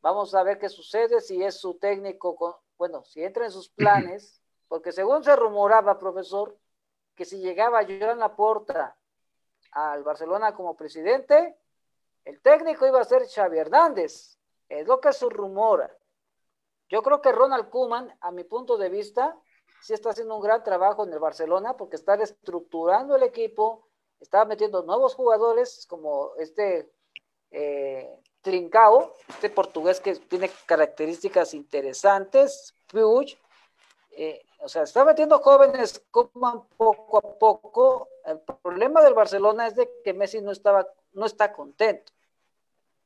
[0.00, 4.40] Vamos a ver qué sucede, si es su técnico, bueno, si entra en sus planes,
[4.68, 6.56] porque según se rumoraba, profesor,
[7.14, 8.96] que si llegaba Joan Laporta
[9.72, 11.58] al Barcelona como presidente,
[12.24, 14.38] el técnico iba a ser Xavi Hernández.
[14.68, 15.94] Es lo que se rumora.
[16.88, 19.36] Yo creo que Ronald Kuman, a mi punto de vista,
[19.80, 23.89] sí está haciendo un gran trabajo en el Barcelona porque está reestructurando el equipo,
[24.20, 26.90] está metiendo nuevos jugadores como este
[27.50, 28.08] eh,
[28.42, 33.38] Trincao, este portugués que tiene características interesantes, Puig,
[34.12, 38.08] eh, o sea, está metiendo jóvenes Kuman poco a poco.
[38.24, 42.12] El problema del Barcelona es de que Messi no estaba, no está contento.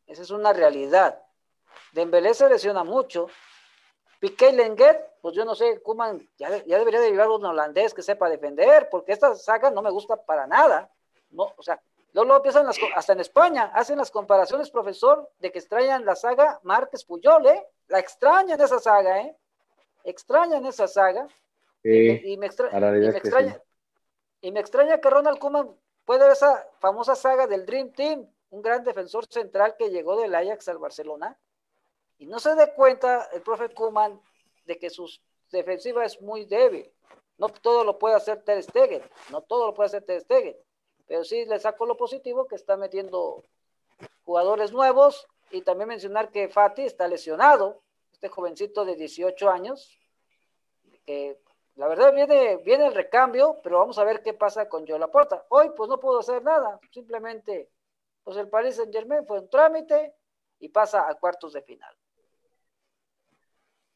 [0.06, 1.22] Esa es una realidad.
[1.92, 3.28] Dembélé se lesiona mucho,
[4.24, 8.28] Piqué Lenguet, pues yo no sé, Kuman ya, debería de llevar un holandés que sepa
[8.28, 10.90] defender, porque esta saga no me gusta para nada.
[11.34, 11.80] No, o sea,
[12.12, 16.60] luego, empiezan las, hasta en España, hacen las comparaciones, profesor, de que extrañan la saga
[16.62, 17.66] Márquez Puyol, ¿eh?
[17.88, 19.36] La extrañan esa saga, ¿eh?
[20.04, 21.26] Extrañan esa saga.
[21.82, 23.60] y, me, extraña,
[24.40, 28.62] y me extraña que Ronald Kuman puede ver esa famosa saga del Dream Team, un
[28.62, 31.36] gran defensor central que llegó del Ajax al Barcelona
[32.18, 34.20] y no se dé cuenta el profe Kuman
[34.64, 35.10] de que su
[35.50, 36.90] defensiva es muy débil.
[37.36, 40.56] No todo lo puede hacer Ter Stegen, no todo lo puede hacer Ter Stegen,
[41.06, 43.44] pero sí le saco lo positivo que está metiendo
[44.24, 49.98] jugadores nuevos y también mencionar que Fati está lesionado, este jovencito de 18 años,
[51.04, 51.38] que
[51.76, 55.44] la verdad viene, viene el recambio, pero vamos a ver qué pasa con Joe Laporta.
[55.50, 57.68] Hoy pues no pudo hacer nada, simplemente
[58.22, 60.14] pues el Paris Saint Germain fue un trámite
[60.58, 61.94] y pasa a cuartos de final.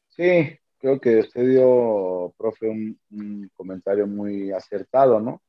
[0.09, 5.41] Sí, creo que usted dio, profe, un, comentario muy acertado, ¿no?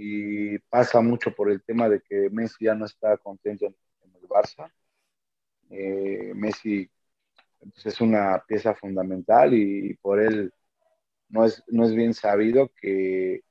[0.00, 3.74] Y pasa mucho por el tema de que Messi ya no está contento en,
[4.14, 4.70] el Barça.
[5.70, 6.88] Eh, Messi
[7.58, 10.52] pues, es una pieza fundamental y, por él
[11.28, 13.42] no es, no es bien sabido que,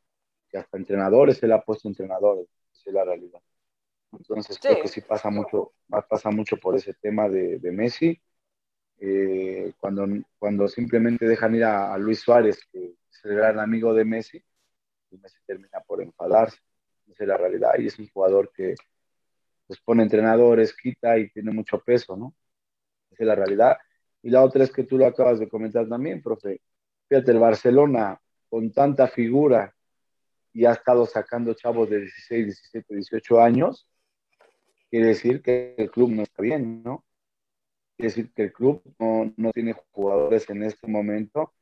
[0.53, 3.41] hasta entrenadores, él ha puesto entrenadores, esa es la realidad.
[4.13, 5.73] Entonces creo que sí pasa mucho,
[6.09, 8.21] pasa mucho por ese tema de, de Messi
[8.99, 10.07] eh, cuando,
[10.39, 14.43] cuando simplemente dejan ir a, Luis Suárez, que es el gran amigo de Messi,
[15.17, 16.59] y Messi termina por enfadarse.
[17.07, 17.71] Esa es la realidad.
[17.77, 18.75] Y es un jugador que
[19.65, 22.33] pues, pone entrenadores, quita y tiene mucho peso, ¿no?
[23.11, 23.77] Esa es la realidad.
[24.21, 26.61] Y la otra es que tú lo acabas de comentar también, profe.
[27.07, 29.73] Fíjate, el Barcelona, con tanta figura
[30.53, 33.87] y ha estado sacando chavos de 16, 17, 18 años,
[34.89, 37.05] quiere decir que el club no está bien, ¿no?
[37.95, 41.53] Quiere decir que el club no, tiene jugadores en este momento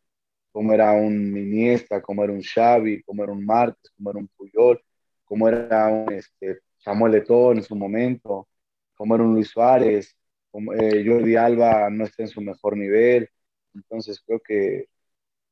[0.56, 4.30] como era un Iniesta, como era un Xavi, como era un Marques, como era un
[4.30, 4.82] Puyol,
[5.26, 8.48] como era un este, Samuel Eto'o en su momento,
[8.96, 10.16] como era un Luis Suárez,
[10.52, 13.30] como, eh, Jordi Alba no está en su mejor nivel.
[13.74, 14.88] Entonces creo que,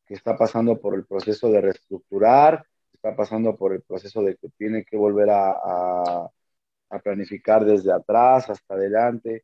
[0.08, 4.86] está pasando por el proceso de reestructurar, está pasando por el proceso de que tiene
[4.86, 6.30] que volver a
[7.04, 9.44] planificar desde atrás hasta adelante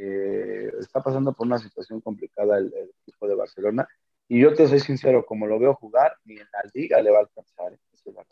[0.00, 3.88] eh, está pasando por una situación complicada el, equipo de Barcelona.
[4.28, 7.18] Y yo te soy sincero, como lo veo jugar, ni en la liga le va
[7.18, 7.72] a alcanzar.
[7.72, 7.80] ¿eh?
[7.92, 8.24] Esa es la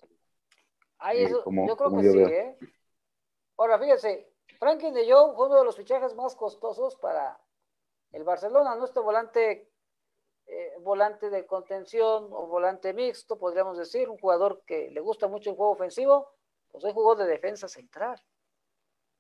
[1.13, 2.59] eh, yo creo que sí, ¿eh?
[3.57, 7.39] Ahora, fíjese, Franklin de Jong fue uno de los fichajes más costosos para
[8.13, 9.71] el Barcelona, nuestro volante,
[10.81, 15.57] volante de contención o volante mixto, podríamos decir, un jugador que le gusta mucho el
[15.57, 16.31] juego ofensivo,
[16.71, 18.21] pues él jugó de defensa central.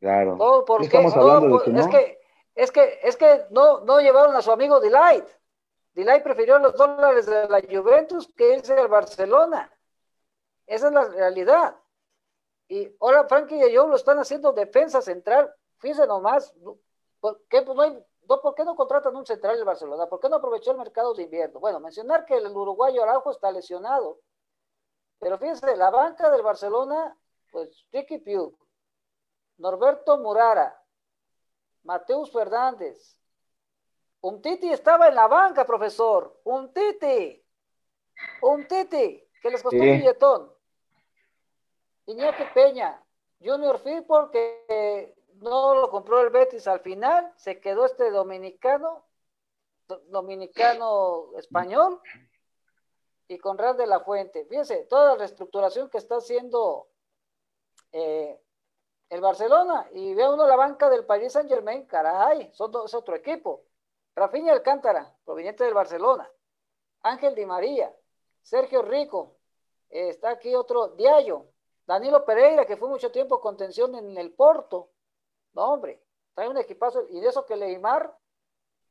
[0.01, 0.37] Claro.
[0.37, 2.21] Todo porque, estamos hablando de es que
[2.55, 5.27] es que, es que no, no llevaron a su amigo Delight.
[5.96, 9.72] Delight prefirió los dólares de la Juventus que irse al Barcelona.
[10.66, 11.74] Esa es la realidad.
[12.68, 15.50] Y ahora Frankie y yo lo están haciendo defensa central.
[15.78, 16.54] Fíjense nomás,
[17.18, 20.06] ¿por qué, pues no, ¿por qué no contratan un central del Barcelona?
[20.06, 21.61] ¿Por qué no aprovechó el mercado de invierno?
[21.61, 24.20] Bueno, mencionar que el uruguayo Araujo está lesionado.
[25.18, 27.16] Pero fíjense, la banca del Barcelona,
[27.50, 28.54] pues Ricky Pugh,
[29.56, 30.78] Norberto Murara,
[31.85, 33.16] Mateus Fernández.
[34.20, 36.40] Un Titi estaba en la banca, profesor.
[36.44, 37.44] Un Titi.
[38.42, 40.52] Un Titi, que les costó un billetón.
[42.07, 43.02] Iñaki Peña,
[43.40, 49.05] Junior Firpo que no lo compró el Betis al final, se quedó este dominicano,
[50.09, 52.00] dominicano español,
[53.29, 54.46] y Conrad de la Fuente.
[54.46, 56.88] Fíjense, toda la reestructuración que está haciendo
[57.92, 58.40] eh,
[59.11, 63.14] el Barcelona, y ve uno la banca del Paris Saint Germain, caray, son es otro
[63.14, 63.65] equipo.
[64.16, 66.29] Rafinha Alcántara, proveniente del Barcelona.
[67.02, 67.94] Ángel Di María,
[68.42, 69.37] Sergio Rico,
[69.90, 71.52] eh, está aquí otro Diallo,
[71.87, 74.90] Danilo Pereira, que fue mucho tiempo contención en el Porto.
[75.52, 76.02] No, hombre,
[76.35, 77.07] trae un equipazo.
[77.11, 78.16] Y de eso que Neymar,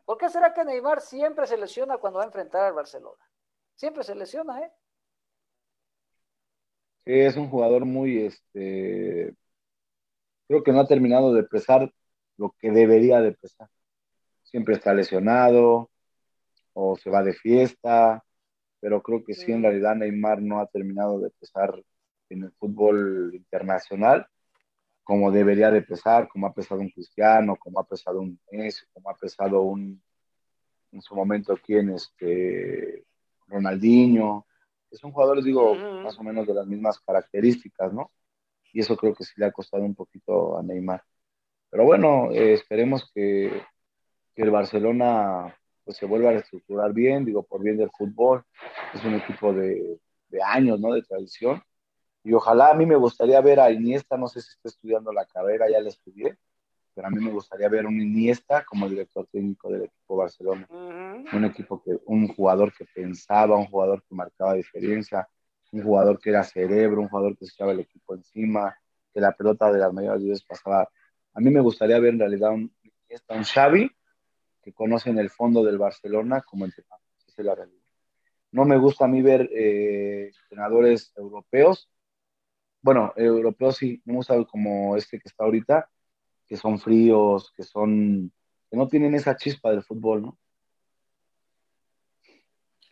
[0.06, 3.24] ¿por qué será que Neymar siempre se lesiona cuando va a enfrentar al Barcelona?
[3.74, 4.72] Siempre se lesiona, ¿eh?
[7.06, 9.36] Es un jugador muy, este,
[10.48, 11.92] creo que no ha terminado de pesar
[12.38, 13.70] lo que debería de pesar.
[14.46, 15.92] Siempre está lesionado
[16.74, 18.24] o se va de fiesta,
[18.80, 21.84] pero creo que sí, en realidad Neymar no ha terminado de pesar
[22.30, 24.28] en el fútbol internacional
[25.06, 29.12] como debería de pesar, como ha pesado un Cristiano, como ha pesado un Messi, como
[29.12, 30.02] ha pesado un
[30.92, 33.06] en su momento aquí en este
[33.48, 34.48] Ronaldinho,
[34.90, 38.12] que son jugadores, digo, más o menos de las mismas características, ¿no?
[38.74, 41.04] Y eso creo que sí le ha costado un poquito a Neymar.
[41.70, 43.62] Pero bueno, eh, esperemos que,
[44.36, 48.44] que, el Barcelona pues, se vuelva a reestructurar bien, digo, por bien del fútbol.
[48.94, 50.94] Es un equipo de, de años, ¿no?
[50.94, 51.62] De tradición
[52.26, 55.28] y ojalá a mí me gustaría ver a Iniesta, no sé si está estudiando la
[55.28, 56.36] carrera, ya la estudié,
[56.96, 60.68] pero a mí me gustaría ver un Iniesta como director técnico del equipo Barcelona.
[60.72, 65.30] Un equipo que, un jugador que pensaba, un jugador que marcaba diferencia,
[65.72, 68.76] un jugador que era cerebro, un jugador que se echaba el equipo encima,
[69.14, 70.90] que la pelota de las mayores veces pasaba.
[71.32, 72.76] A mí me gustaría ver en realidad un
[73.08, 73.92] Iniesta, un Xavi,
[74.66, 77.00] que conoce en el fondo del Barcelona como entrenador.
[77.26, 77.82] Esa es la realidad.
[78.52, 81.90] No me gusta a mí ver eh, entrenadores europeos
[82.86, 85.90] bueno, europeos sí, no hemos sabido como este que está ahorita,
[86.46, 88.32] que son fríos, que son,
[88.70, 90.38] que no tienen esa chispa del fútbol, ¿no?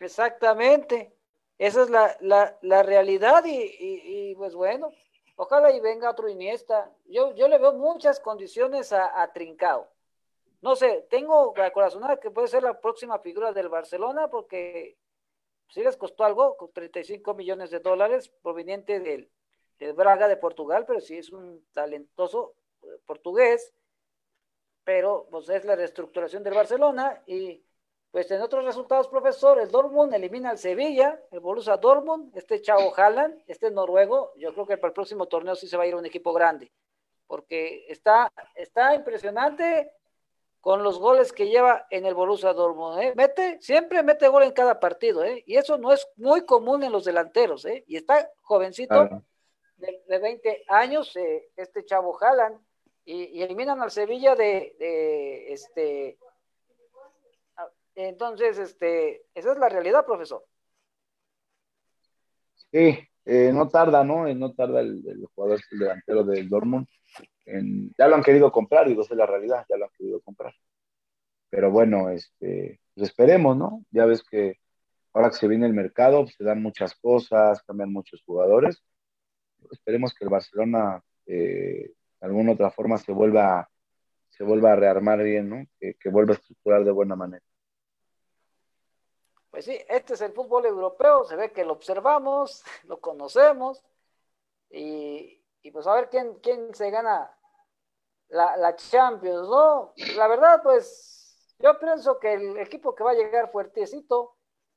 [0.00, 1.14] Exactamente,
[1.58, 4.90] esa es la, realidad y, pues bueno,
[5.36, 6.92] ojalá y venga otro Iniesta.
[7.04, 9.93] Yo, yo le veo muchas condiciones a, a Trincao.
[10.64, 14.96] No sé, tengo la corazonada que puede ser la próxima figura del Barcelona porque
[15.68, 19.30] sí les costó algo, con 35 millones de dólares proveniente del,
[19.78, 23.74] de Braga de Portugal, pero sí es un talentoso eh, portugués,
[24.84, 27.62] pero pues es la reestructuración del Barcelona y
[28.10, 32.90] pues en otros resultados, profesor, el Dortmund elimina al Sevilla, el Borussia Dortmund, este chavo
[32.96, 35.94] Haaland, este noruego, yo creo que para el próximo torneo sí se va a ir
[35.94, 36.72] un equipo grande,
[37.26, 39.92] porque está, está impresionante
[40.64, 43.12] con los goles que lleva en el Borussia Dortmund, ¿eh?
[43.14, 45.44] Mete, siempre mete gol en cada partido, ¿eh?
[45.46, 47.84] Y eso no es muy común en los delanteros, ¿eh?
[47.86, 49.22] Y está jovencito,
[49.76, 52.58] de, 20 años, eh, este chavo jalan
[53.04, 56.16] y, eliminan al Sevilla de, este.
[57.94, 60.46] Entonces, este, esa es la realidad, profesor.
[62.72, 64.26] Sí, eh, no tarda, ¿no?
[64.26, 66.86] Eh, no tarda el, jugador el delantero del Dortmund.
[67.46, 70.54] Ya lo han querido comprar, digo, esa es la realidad, ya lo han querido comprar.
[71.50, 73.84] Pero bueno, este, pues esperemos, ¿no?
[73.90, 74.58] Ya ves que
[75.12, 78.82] ahora que se viene el mercado, pues, se dan muchas cosas, cambian muchos jugadores
[79.72, 83.68] esperemos que el Barcelona eh, de alguna otra forma se vuelva,
[84.30, 85.66] se vuelva a rearmar bien, ¿no?
[85.78, 87.44] Que, vuelva a estructurar de buena manera.
[89.50, 93.84] Pues sí, este es el fútbol europeo, se ve que lo observamos, lo conocemos,
[95.64, 97.36] y, pues a ver quién, quién se gana
[98.28, 99.92] la, la, Champions, ¿no?
[100.16, 104.36] La verdad, pues yo pienso que el equipo que va a llegar fuertecito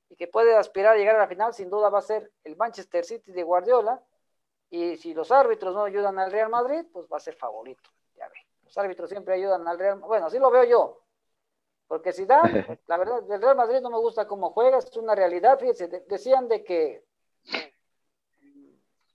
[0.09, 2.55] y que puede aspirar a llegar a la final, sin duda va a ser el
[2.55, 4.01] Manchester City de Guardiola,
[4.69, 7.89] y si los árbitros no ayudan al Real Madrid, pues va a ser favorito.
[8.15, 8.35] Ya ve.
[8.63, 10.07] Los árbitros siempre ayudan al Real Madrid.
[10.07, 11.03] Bueno, así lo veo yo.
[11.87, 12.43] Porque si dan,
[12.87, 15.57] la verdad, el Real Madrid no me gusta cómo juega, es una realidad.
[15.57, 17.05] Fíjense, decían de que,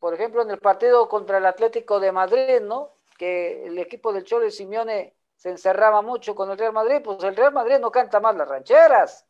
[0.03, 2.91] por ejemplo, en el partido contra el Atlético de Madrid, ¿no?
[3.17, 7.23] Que el equipo del Cholo y Simeone se encerraba mucho con el Real Madrid, pues
[7.23, 9.25] el Real Madrid no canta más las rancheras.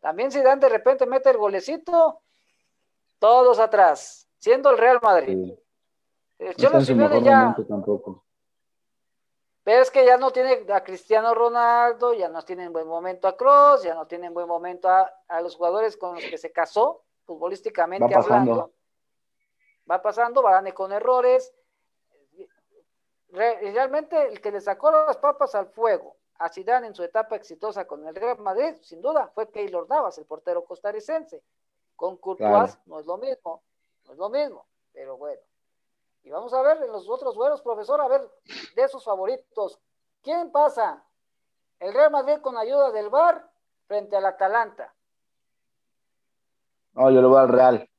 [0.00, 2.22] También si dan de repente mete el golecito,
[3.20, 5.54] todos atrás siendo el Real Madrid.
[6.40, 7.54] El Cholo Simeone ya.
[7.68, 8.24] Tampoco.
[9.64, 13.36] Ves que ya no tiene a Cristiano Ronaldo, ya no tiene en buen momento a
[13.36, 17.04] Cross, ya no tiene en buen momento a, los jugadores con los que se casó,
[17.26, 18.72] futbolísticamente hablando.
[19.88, 21.52] Va pasando, Varane con errores.
[23.30, 27.86] realmente el que le sacó las papas al fuego a Zidane en su etapa exitosa
[27.86, 31.42] con el Real Madrid, sin duda, fue Keylor Navas, el portero costarricense.
[31.94, 33.62] Con Courtois no es lo mismo
[34.12, 35.40] es lo mismo, pero bueno.
[36.22, 38.28] Y vamos a ver en los otros vuelos, profesor, a ver
[38.74, 39.80] de sus favoritos.
[40.22, 41.02] ¿Quién pasa?
[41.78, 43.50] El Real Madrid con ayuda del VAR
[43.86, 44.94] frente al Atalanta.
[46.92, 47.89] No, yo lo voy al Real.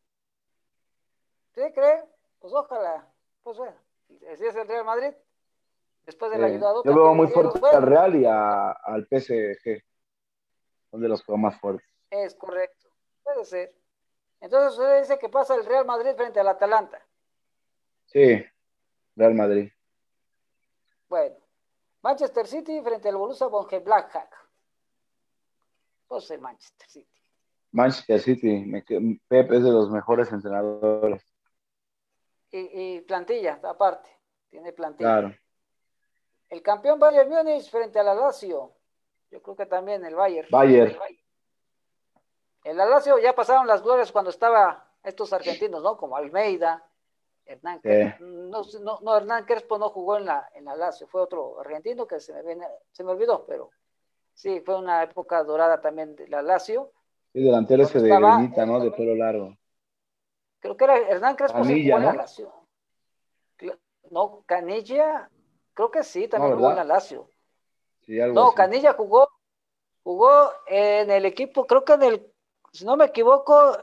[1.53, 2.03] ¿Sí cree?
[2.39, 3.07] Pues ojalá.
[3.43, 5.13] Pues bueno, si es el Real Madrid,
[6.05, 9.83] después de la ayuda Yo veo muy fuerte al Real y al PSG.
[10.89, 11.87] Son de los juegos más fuertes.
[12.09, 12.89] Es correcto.
[13.23, 13.73] Puede ser.
[14.41, 16.99] Entonces usted dice que pasa el Real Madrid frente al Atalanta.
[18.07, 18.43] Sí,
[19.15, 19.71] Real Madrid.
[21.07, 21.35] Bueno,
[22.01, 24.29] Manchester City frente al Borussia Mönchengladbach.
[26.07, 27.21] Pues el Manchester City.
[27.71, 31.30] Manchester City, Pep es de los mejores entrenadores.
[32.51, 34.09] Y, plantilla, aparte,
[34.49, 35.21] tiene plantilla.
[35.21, 35.35] Claro.
[36.49, 38.73] El campeón Bayern Múnich frente al Lazio.
[39.29, 40.49] Yo creo que también el Bayern.
[40.51, 40.97] Bayern.
[42.63, 45.95] El Lazio ya pasaron las glorias cuando estaba estos argentinos, ¿no?
[45.95, 46.85] Como Almeida,
[47.45, 48.23] Hernán Crespo.
[48.23, 52.19] No, no, Hernán Crespo no jugó en la, en la Lazio, fue otro argentino que
[52.19, 52.57] se me,
[52.91, 53.71] se me olvidó, pero
[54.33, 56.91] sí, fue una época dorada también de la Lazio.
[57.33, 58.79] Sí, delantero ese de granita, ¿no?
[58.79, 59.57] De pelo largo.
[60.61, 62.53] Creo que era Hernán Crespo Canilla, jugó en la Lazio.
[64.11, 65.29] No, Canilla,
[65.73, 67.27] creo que sí, también jugó en la Lazio.
[68.07, 69.27] no, Canilla jugó,
[70.03, 72.33] jugó en el equipo, creo que en el,
[72.71, 73.77] si no me equivoco,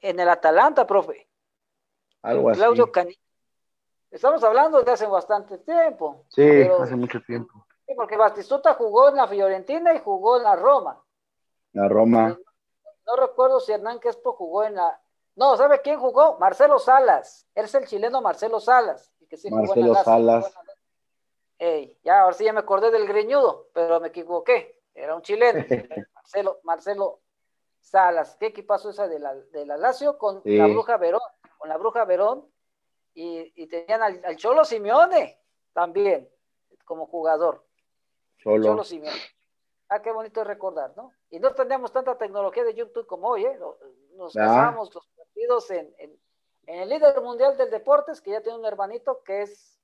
[0.00, 1.28] en el Atalanta, profe.
[2.22, 3.20] Algo Claudio Canilla.
[4.10, 6.24] Estamos hablando de hace bastante tiempo.
[6.28, 7.66] Sí, hace mucho tiempo.
[7.86, 11.02] Sí, porque Bastistuta jugó en la Fiorentina y jugó en la Roma.
[11.72, 12.38] La Roma.
[13.06, 15.00] No, recuerdo si Hernán Crespo jugó en la.
[15.38, 16.36] No, ¿sabe quién jugó?
[16.38, 17.46] Marcelo Salas.
[17.54, 19.12] es el chileno Marcelo Salas.
[19.48, 20.52] Marcelo Salas.
[22.02, 24.80] ya, ahora sí ya me acordé del greñudo, pero me equivoqué.
[24.92, 25.64] Era un chileno.
[26.14, 27.20] Marcelo, Marcelo
[27.78, 28.34] Salas.
[28.34, 31.20] ¿Qué equipazo esa de la, de la Lazio con la Bruja Verón?
[31.56, 32.50] Con la Bruja Verón.
[33.14, 35.40] Y, tenían al, Cholo Simeone
[35.72, 36.28] también,
[36.84, 37.64] como jugador.
[38.38, 38.82] Cholo.
[38.82, 39.20] Simeone.
[39.88, 41.12] Ah, qué bonito recordar, ¿no?
[41.30, 43.58] Y no teníamos tanta tecnología de YouTube como hoy, ¿eh?
[44.16, 45.08] Nos pasábamos los
[45.70, 45.94] en,
[46.66, 49.80] en el líder mundial del deportes, que ya tiene un hermanito que es,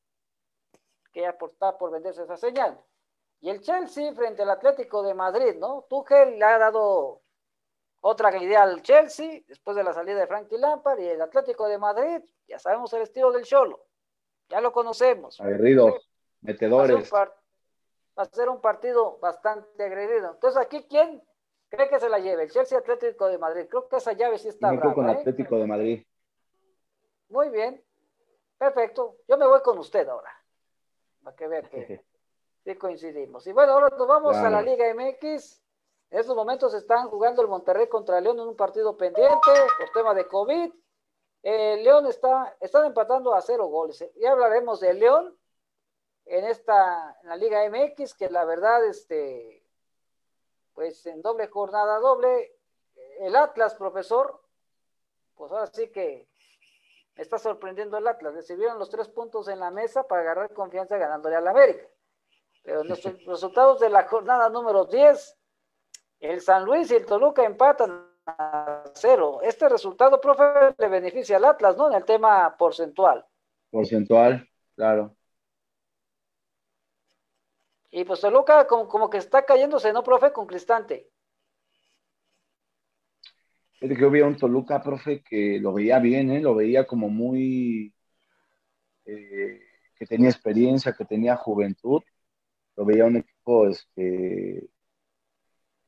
[1.13, 2.79] que ya está por venderse esa señal.
[3.41, 5.87] Y el Chelsea frente al Atlético de Madrid, ¿no?
[5.89, 7.23] Tuchel le ha dado
[8.01, 11.79] otra idea al Chelsea después de la salida de Frankie Lampard y el Atlético de
[11.79, 13.87] Madrid, ya sabemos el estilo del Cholo,
[14.51, 15.41] ya lo conocemos.
[15.41, 16.11] Aguerridos,
[16.43, 17.11] metedores.
[17.13, 17.33] Va
[18.17, 20.33] a, ser un partido bastante agredido.
[20.35, 21.23] Entonces, aquí, ¿quién
[21.77, 22.45] cree que se la lleve?
[22.45, 23.67] El Chelsea Atlético de Madrid.
[23.69, 25.13] Creo que esa llave sí está brava, con ¿eh?
[25.13, 26.07] Atlético de Madrid.
[27.29, 27.83] Muy bien.
[28.59, 29.17] Perfecto.
[29.29, 30.31] Yo me voy con usted ahora.
[31.23, 32.05] Para que vea que
[32.65, 33.47] sí coincidimos.
[33.47, 35.63] Y bueno, ahora nos vamos a la Liga MX.
[36.11, 40.15] En estos momentos están jugando el Monterrey contra León en un partido pendiente por tema
[40.15, 40.73] de COVID.
[41.43, 44.05] Eh, León está, están empatando a cero goles.
[44.17, 45.37] Ya hablaremos de León
[46.27, 49.64] en esta, en la Liga MX, que la verdad, este,
[50.75, 52.53] pues en doble jornada doble,
[53.21, 54.41] el Atlas, profesor,
[55.37, 56.29] pues ahora sí que
[57.17, 58.35] está sorprendiendo el Atlas.
[58.35, 61.87] Recibieron los tres puntos en la mesa para agarrar confianza ganándole al América.
[62.63, 65.37] Pero los resultados de la jornada número 10,
[66.21, 69.41] el San Luis y el Toluca empatan a cero.
[69.43, 71.89] Este resultado, profe, le beneficia al Atlas, ¿no?
[71.89, 73.25] En el tema porcentual.
[73.71, 75.15] Porcentual, claro.
[77.97, 80.33] Y pues Toluca como, como que está cayéndose, ¿no, profe?
[80.33, 81.09] Con Cristante
[83.89, 86.41] que yo veía un Toluca, profe, que lo veía bien, ¿eh?
[86.41, 87.93] lo veía como muy,
[89.05, 89.61] eh,
[89.97, 92.03] que tenía experiencia, que tenía juventud,
[92.77, 94.69] lo veía un equipo, este,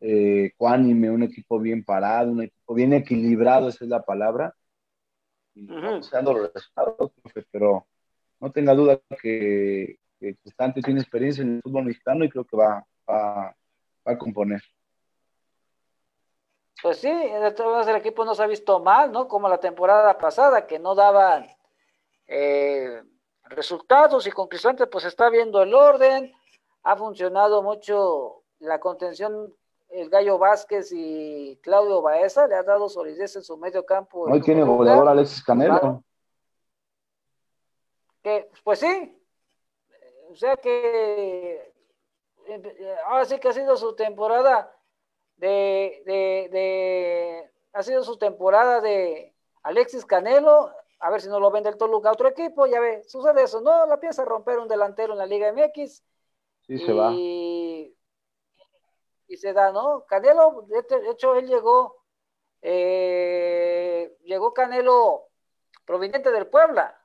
[0.00, 4.54] eh, un equipo bien parado, un equipo bien equilibrado, esa es la palabra,
[5.54, 7.86] y los resultados, profe, pero
[8.40, 12.56] no tenga duda que, que Cristante tiene experiencia en el fútbol mexicano y creo que
[12.56, 13.54] va, va,
[14.06, 14.62] va a componer.
[16.82, 19.26] Pues sí, el equipo no se ha visto mal, ¿no?
[19.26, 21.46] Como la temporada pasada, que no daban
[22.26, 23.02] eh,
[23.44, 26.32] resultados y con Cristante pues está viendo el orden,
[26.82, 29.54] ha funcionado mucho la contención
[29.88, 34.22] el Gallo Vázquez y Claudio Baeza, le ha dado solidez en su medio campo.
[34.22, 36.02] Hoy tiene goleador Alexis Canelo.
[38.22, 39.15] Que, pues sí,
[40.36, 41.72] sea que
[42.46, 44.72] eh, ahora sí que ha sido su temporada
[45.36, 50.70] de, de, de, ha sido su temporada de Alexis Canelo,
[51.00, 53.60] a ver si no lo vende el Toluca a otro equipo, ya ve, sucede eso,
[53.60, 56.02] no, la piensa romper un delantero en la Liga MX.
[56.62, 57.12] Sí, y, se va.
[57.12, 57.94] Y
[59.36, 60.04] se da, ¿no?
[60.06, 61.96] Canelo, de hecho, él llegó,
[62.62, 65.28] eh, llegó Canelo
[65.84, 66.96] proveniente del Puebla,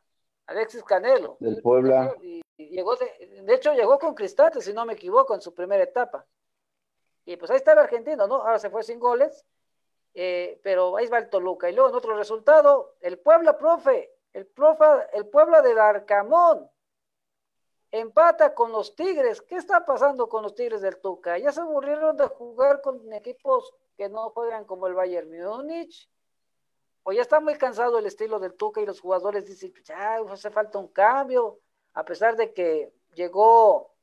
[0.45, 1.37] Alexis Canelo.
[1.39, 2.15] Del Puebla.
[2.21, 5.83] Y, llegó de, de, hecho, llegó con Cristante, si no me equivoco, en su primera
[5.83, 6.25] etapa.
[7.25, 8.35] Y pues ahí está el argentino, ¿no?
[8.35, 9.45] Ahora se fue sin goles,
[10.13, 11.69] eh, pero ahí va el Toluca.
[11.69, 16.69] Y luego en otro resultado, el Puebla, profe, el, profe, el Puebla del Arcamón
[17.91, 19.41] empata con los Tigres.
[19.41, 21.37] ¿Qué está pasando con los Tigres del Tuca?
[21.37, 26.09] Ya se aburrieron de jugar con equipos que no juegan como el Bayern Múnich.
[27.03, 30.49] O ya está muy cansado el estilo del Tuca y los jugadores dicen, ya hace
[30.51, 31.59] falta un cambio.
[31.93, 33.93] A pesar de que llegó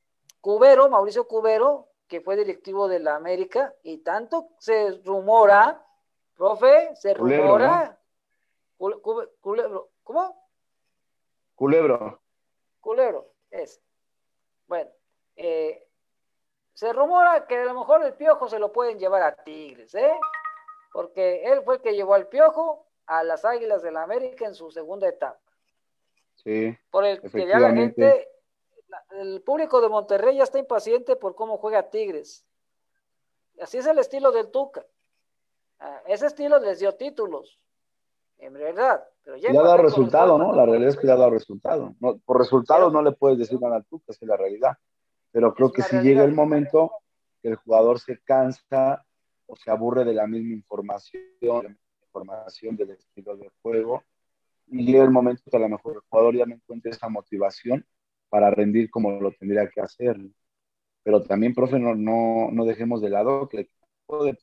[0.41, 5.85] Cubero, Mauricio Cubero, que fue directivo de la América, y tanto se rumora,
[6.35, 7.99] profe, se rumora.
[8.77, 10.49] Culebro, ¿Cómo?
[11.55, 12.21] Culebro.
[12.81, 13.81] Culebro, es.
[14.69, 14.91] Bueno,
[15.37, 15.89] eh,
[16.73, 20.19] se rumora que a lo mejor el piojo se lo pueden llevar a Tigres, ¿eh?
[20.93, 24.55] Porque él fue el que llevó al piojo a las Águilas de la América en
[24.55, 25.41] su segunda etapa.
[26.49, 26.79] Sí.
[26.91, 28.27] Por el que ya la gente
[29.11, 32.47] el público de Monterrey ya está impaciente por cómo juega Tigres.
[33.61, 34.87] Así es el estilo del Tuca.
[35.79, 37.61] Ah, ese estilo les dio títulos,
[38.39, 39.05] en verdad.
[39.23, 40.55] Pero ya, ha dado resultado, ¿no?
[40.55, 41.95] La realidad es que ya ha dado resultado.
[42.25, 44.79] por resultados no le puedes decir nada al Tuca, es la realidad.
[45.31, 46.93] Pero creo que si llega el momento
[47.43, 49.05] que el jugador se cansa
[49.47, 54.03] o se aburre de la misma información, información del estilo de juego,
[54.71, 57.87] y llega el momento que a lo mejor el jugador ya no encuentre esa motivación
[58.29, 60.17] para rendir como lo tendría que hacer.
[61.03, 64.39] Pero también, profe, no, no, dejemos de lado que el equipo de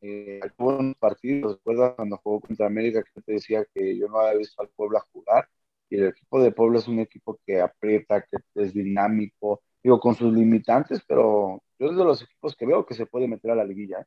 [0.00, 4.38] eh, algunos partidos, ¿recuerdas cuando jugó contra América que te decía que yo no había
[4.38, 5.48] visto al Puebla jugar?
[5.90, 10.14] Y el equipo de Puebla es un equipo que aprieta, que es dinámico, digo, con
[10.14, 13.54] sus limitantes, pero yo es de los equipos que veo que se puede meter a
[13.56, 14.00] la liguilla.
[14.00, 14.06] ¿eh?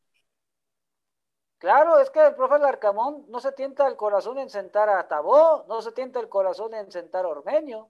[1.62, 5.64] Claro, es que el profe Larcamón no se tienta el corazón en sentar a Tabó,
[5.70, 7.90] no se tienta el corazón en sentar a Ormeño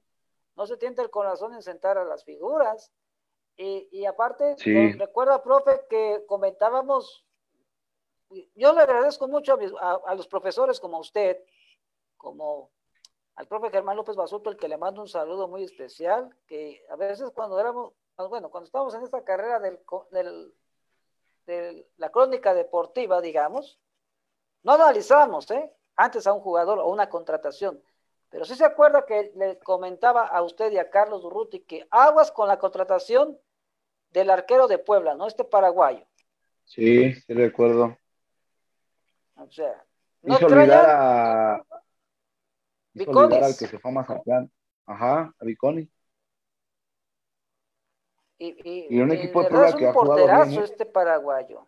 [0.55, 2.91] no se tienta el corazón en sentar a las figuras.
[3.57, 4.55] Y, aparte,
[4.97, 7.25] recuerda, profe, que comentábamos,
[8.55, 11.37] yo le agradezco mucho a, los profesores como usted,
[12.17, 12.71] como
[13.35, 16.95] al profe Germán López Basuto, el que le mando un saludo muy especial, que a
[16.95, 17.93] veces cuando éramos,
[18.29, 20.55] bueno, cuando estábamos en esta carrera del,
[21.45, 23.79] de la crónica deportiva, digamos,
[24.63, 25.71] no analizamos, ¿eh?
[25.95, 27.81] Antes a un jugador o una contratación,
[28.29, 32.31] pero sí se acuerda que le comentaba a usted y a Carlos Durruti que aguas
[32.31, 33.37] con la contratación
[34.11, 35.27] del arquero de Puebla, ¿no?
[35.27, 36.05] Este paraguayo.
[36.63, 37.97] Sí, sí recuerdo.
[39.35, 39.83] O sea,
[40.21, 41.65] no hizo olvidar a...
[42.93, 44.47] Hizo olvidar al que se fue acá.
[44.85, 45.89] Ajá, a Viconi.
[48.43, 50.59] Y, y, un equipo de Puebla que ha jugado bien.
[50.59, 50.63] ¿eh?
[50.63, 51.67] este paraguayo.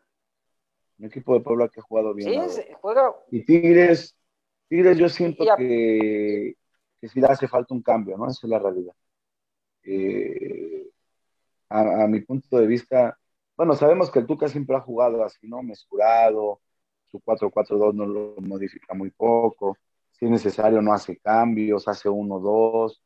[0.97, 2.49] Un equipo de Puebla que ha jugado bien.
[2.49, 3.15] Sí, juega.
[3.29, 4.17] Y Tigres,
[4.67, 6.55] Tigres yo siento que,
[6.99, 8.27] que sí le hace falta un cambio, ¿no?
[8.27, 8.95] Esa es la realidad.
[9.83, 10.89] Eh,
[11.69, 13.19] a, mi punto de vista,
[13.55, 15.61] bueno, sabemos que el Tuca siempre ha jugado así, ¿no?
[15.61, 16.59] Mesurado,
[17.11, 19.77] su 4-4-2 no lo modifica muy poco,
[20.13, 22.99] si es necesario no hace cambios, hace 1-2.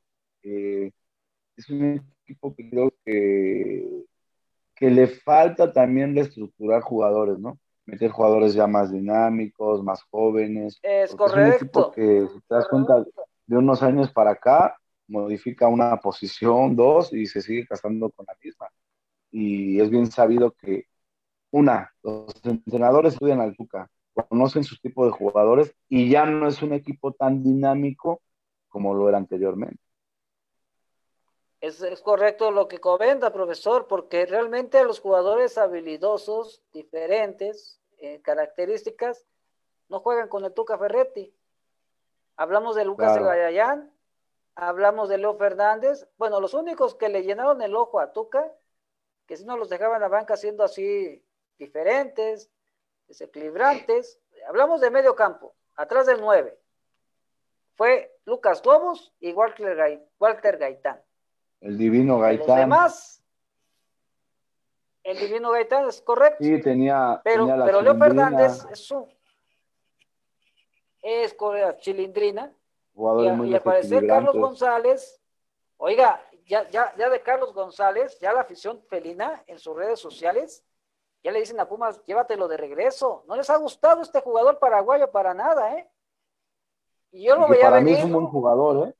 [0.44, 0.92] Eh,
[1.58, 4.06] es un equipo que creo que,
[4.76, 7.60] que le falta también reestructurar jugadores, ¿no?
[7.88, 10.78] meter jugadores ya más dinámicos, más jóvenes.
[10.84, 11.92] Es correcto.
[11.92, 13.04] que, si te das cuenta,
[13.48, 14.78] de unos años para acá,
[15.08, 18.68] modifica una posición, dos, y se sigue casando con la misma.
[19.32, 20.86] Y es bien sabido que,
[21.50, 23.90] una, los entrenadores estudian al Tuca,
[24.30, 28.22] conocen su tipo de jugadores y ya no es un equipo tan dinámico
[28.68, 29.80] como lo era anteriormente.
[31.60, 39.26] Es, es, correcto lo que comenta, profesor, porque realmente los jugadores habilidosos, diferentes, eh, características,
[39.90, 41.34] no juegan con el Tuca Ferretti.
[42.36, 43.90] Hablamos de Lucas claro.
[44.56, 46.08] hablamos de Leo Fernández.
[46.18, 48.54] Bueno, los únicos que le llenaron el ojo a Tuca,
[49.26, 51.26] que si no los dejaban la banca siendo así
[51.58, 52.52] diferentes,
[53.08, 54.20] desequilibrantes.
[54.48, 56.58] Hablamos de medio campo, atrás del 9.
[57.76, 61.02] Fue Lucas Lobos y Walter, Gaitán.
[61.62, 62.48] El divino Gaitán.
[62.48, 63.24] Los demás,
[65.04, 66.44] el divino Gaitán es correcto.
[66.44, 67.22] Sí, tenía.
[67.24, 69.08] Pero, pero Leo Fernández es un,
[71.02, 72.54] es Corea Chilindrina.
[72.94, 75.22] y, aparecer Carlos González,
[75.78, 80.66] oiga, ya, ya, ya de Carlos González, ya la afición felina en sus redes sociales,
[81.24, 83.24] ya le dicen a Pumas, llévatelo de regreso.
[83.28, 85.90] No les ha gustado este jugador paraguayo para nada, ¿eh?
[87.12, 88.94] Y yo lo veía para mí es un buen jugador, ¿eh?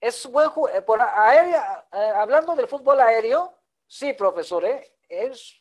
[0.00, 0.78] Es buen jugador.
[0.78, 3.52] Eh, por eh, hablando del fútbol aéreo,
[3.86, 4.96] sí, profesor, ¿eh?
[5.08, 5.60] Es,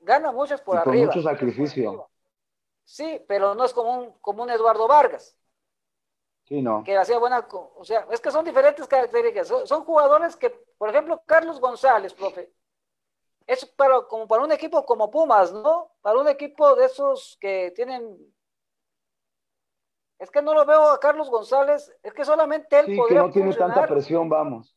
[0.00, 1.06] gana muchos por arriba.
[1.06, 2.08] mucho sacrificio.
[2.84, 5.36] Sí, pero no es como un, como un Eduardo Vargas.
[6.44, 6.82] Sí, no.
[6.82, 9.48] Que hacía buena, o sea, es que son diferentes características.
[9.68, 10.48] Son, jugadores que,
[10.78, 12.50] por ejemplo, Carlos González, profe,
[13.46, 15.92] es para, como para un equipo como Pumas, ¿no?
[16.00, 18.16] Para un equipo de esos que tienen
[20.18, 23.30] es que no lo veo a Carlos González, es que solamente él sí, que no
[23.30, 24.74] tiene tanta presión, vamos.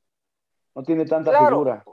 [0.76, 1.84] No tiene tanta figura.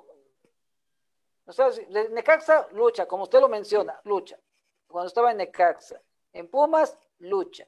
[1.47, 1.71] O sea,
[2.11, 4.39] Necaxa lucha, como usted lo menciona, lucha.
[4.87, 6.01] Cuando estaba en Necaxa.
[6.33, 7.67] En Pumas, lucha.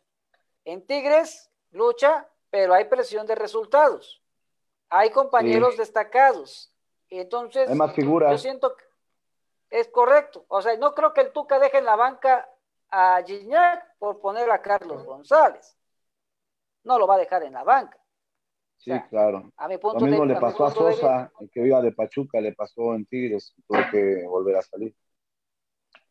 [0.64, 4.22] En Tigres, lucha, pero hay presión de resultados.
[4.90, 6.72] Hay compañeros destacados.
[7.08, 8.30] Entonces, hay más figuras.
[8.32, 8.84] Yo siento que
[9.70, 10.44] es correcto.
[10.48, 12.48] O sea, no creo que el Tuca deje en la banca
[12.90, 15.76] a Gignac por poner a Carlos González.
[16.84, 17.98] No lo va a dejar en la banca.
[18.78, 19.52] Sí, claro.
[19.56, 22.54] A mi punto lo mismo le pasó a Sosa, el que iba de Pachuca, le
[22.54, 24.94] pasó en Tigres, tuvo que volver a salir.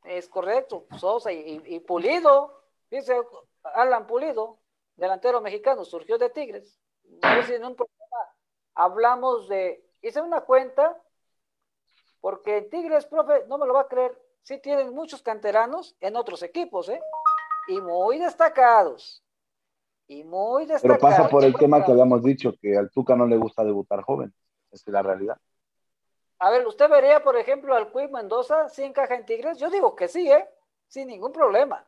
[0.03, 2.61] Es correcto, Sosa y, Pulido,
[2.91, 3.19] dice
[3.63, 4.59] Alan Pulido,
[4.95, 6.79] delantero mexicano, surgió de Tigres.
[7.03, 7.99] No en un programa
[8.75, 11.01] hablamos de, hice una cuenta,
[12.21, 16.15] porque en Tigres, profe, no me lo va a creer, sí tienen muchos canteranos en
[16.15, 17.01] otros equipos, ¿eh?
[17.67, 19.23] Y muy destacados.
[20.07, 20.99] Y muy destacados.
[20.99, 24.01] Pero pasa por el tema que habíamos dicho, que al Tuca no le gusta debutar
[24.01, 24.33] joven.
[24.71, 25.37] Esa es la realidad.
[26.39, 29.59] A ver, ¿usted vería, por ejemplo, al Cuy Mendoza si encaja en Tigres?
[29.59, 30.47] Yo digo que sí, ¿eh?
[30.87, 31.85] Sin ningún problema.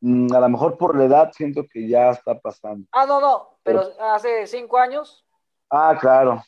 [0.00, 2.86] Mm, a lo mejor por la edad siento que ya está pasando.
[2.92, 5.24] Ah, no, no, pero hace cinco años.
[5.70, 6.42] Ah, claro,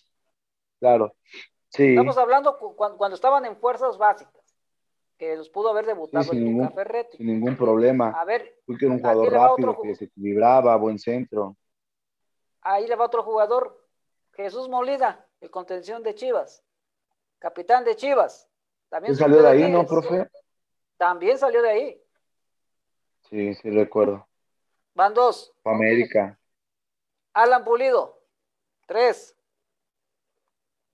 [0.78, 1.14] claro.
[1.72, 4.56] Estamos hablando cuando, estaban en fuerzas básicas,
[5.16, 6.72] que los pudo haber debutado sin, ningún,
[7.16, 8.10] sin ningún problema.
[8.10, 11.56] A ver, porque era un jugador rápido, que se equilibraba, buen centro.
[12.62, 13.86] Ahí le va otro jugador,
[14.32, 16.64] Jesús Molina, el contención de Chivas,
[17.38, 18.48] capitán de Chivas.
[18.88, 20.28] También salió de ahí, no, profe?
[20.96, 22.02] También salió de ahí.
[23.28, 24.26] Sí, sí recuerdo.
[24.94, 25.54] Van dos.
[25.64, 26.36] América.
[27.32, 28.20] Alan Pulido,
[28.86, 29.36] tres.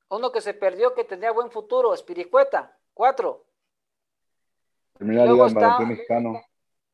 [0.09, 3.45] Uno que se perdió que tenía buen futuro, Espiricueta, cuatro.
[4.95, 6.43] Primera liga está, mexicano.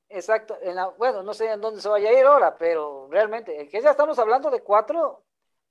[0.09, 0.59] Exacto,
[0.99, 4.19] bueno, no sé en dónde se vaya a ir ahora, pero realmente, que ya estamos
[4.19, 5.25] hablando de cuatro,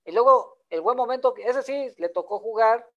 [0.03, 2.89] y luego el buen momento, ese sí, le tocó jugar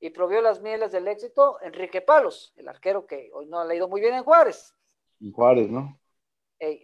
[0.00, 3.88] y provió las mieles del éxito, Enrique Palos, el arquero que hoy no ha leído
[3.88, 4.74] muy bien en Juárez.
[5.20, 5.98] En Juárez, ¿no?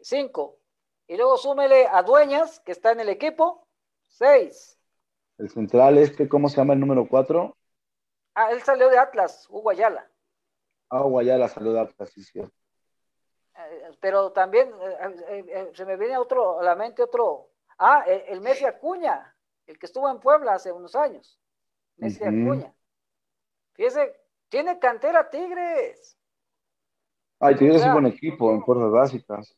[0.02, 0.58] cinco.
[1.06, 3.66] Y luego súmele a Dueñas, que está en el equipo,
[4.08, 4.78] seis.
[5.42, 7.56] El central este, ¿cómo se llama el número 4?
[8.36, 10.08] Ah, él salió de Atlas, Hugo Ayala.
[10.88, 12.38] Ah, Hugo Ayala salió de Atlas, sí, sí.
[12.38, 17.50] Eh, pero también eh, eh, se me viene otro, a la mente otro.
[17.76, 19.34] Ah, el, Messi Acuña,
[19.66, 21.40] el que estuvo en Puebla hace unos años.
[21.96, 22.72] Messi Acuña.
[23.72, 24.14] Fíjese,
[24.48, 26.16] tiene cantera Tigres.
[27.40, 29.56] Ay, Tigres es un buen equipo en fuerzas básicas.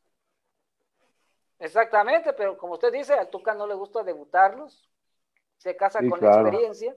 [1.59, 4.91] Exactamente, pero como usted dice, al Tuca no le gusta debutarlos
[5.57, 6.97] se casa con la experiencia.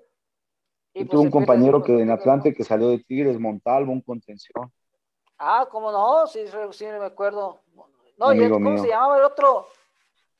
[0.93, 4.71] Y pues, tuve un compañero que en Atlante que salió de Tigres, Montalvo, un contención.
[5.37, 6.25] Ah, ¿cómo no?
[6.27, 7.61] Sí, sí me acuerdo.
[8.17, 9.67] No, y ¿cómo se llamaba el otro?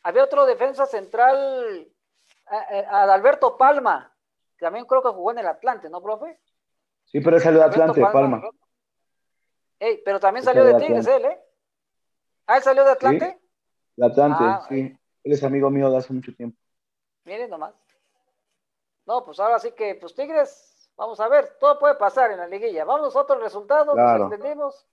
[0.01, 1.88] Había otro defensa central,
[2.89, 4.11] Adalberto Palma,
[4.57, 6.39] que también creo que jugó en el Atlante, ¿no, profe?
[7.05, 8.41] Sí, pero él salió de Atlante, Palma.
[10.03, 11.39] pero también salió de Tigres él, ¿eh?
[12.47, 13.38] ¿Ah, él salió de Atlante?
[13.39, 13.47] Sí,
[13.97, 14.97] de Atlante, ah, sí.
[15.24, 16.57] Él es amigo mío de hace mucho tiempo.
[17.26, 17.74] Miren nomás.
[19.08, 22.47] No, pues ahora sí que, pues Tigres, vamos a ver, todo puede pasar en la
[22.47, 22.84] liguilla.
[22.84, 24.86] Vamos a otros resultados, nos extendimos,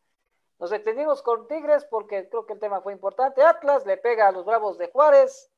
[0.61, 3.43] nos extendimos con Tigres porque creo que el tema fue importante.
[3.43, 5.51] Atlas le pega a los Bravos de Juárez.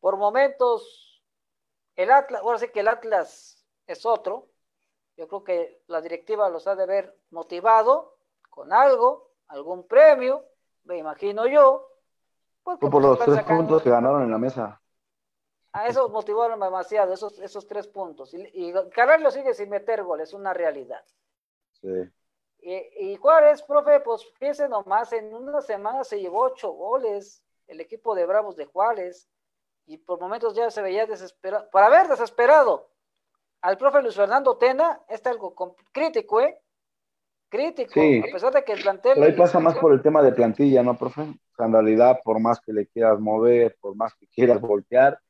[0.00, 1.22] Por momentos,
[1.94, 4.48] el Atlas, ahora sí que el Atlas es otro.
[5.18, 8.16] Yo creo que la directiva los ha de haber motivado
[8.48, 10.46] con algo, algún premio,
[10.84, 11.88] me imagino yo.
[12.62, 14.81] por pues, los tres puntos que ganaron en la mesa.
[15.72, 18.34] A eso motivaron demasiado, esos, esos tres puntos.
[18.34, 21.02] Y, y lo sigue sin meter goles, es una realidad.
[21.80, 21.88] Sí.
[22.60, 27.80] Y, y, Juárez, profe, pues fíjense nomás, en una semana se llevó ocho goles el
[27.80, 29.28] equipo de Bravos de Juárez.
[29.86, 31.68] Y por momentos ya se veía desesperado.
[31.70, 32.90] Para ver desesperado
[33.62, 35.54] al profe Luis Fernando Tena, está algo
[35.92, 36.60] crítico, ¿eh?
[37.48, 39.12] Crítico, a pesar de que el plantel.
[39.14, 41.22] Pero ahí pasa más por el tema de plantilla, ¿no, profe?
[41.58, 45.20] en realidad, por más que le quieras mover, por más que quieras voltear,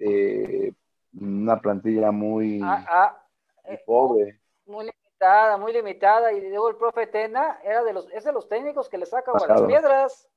[0.00, 0.72] eh,
[1.20, 3.26] una plantilla muy, ah, ah,
[3.64, 4.40] eh, pobre.
[4.66, 6.32] Muy limitada, muy limitada.
[6.32, 9.30] Y luego el profe Tena era de los, es de los técnicos que le saca
[9.30, 10.28] agua a las piedras.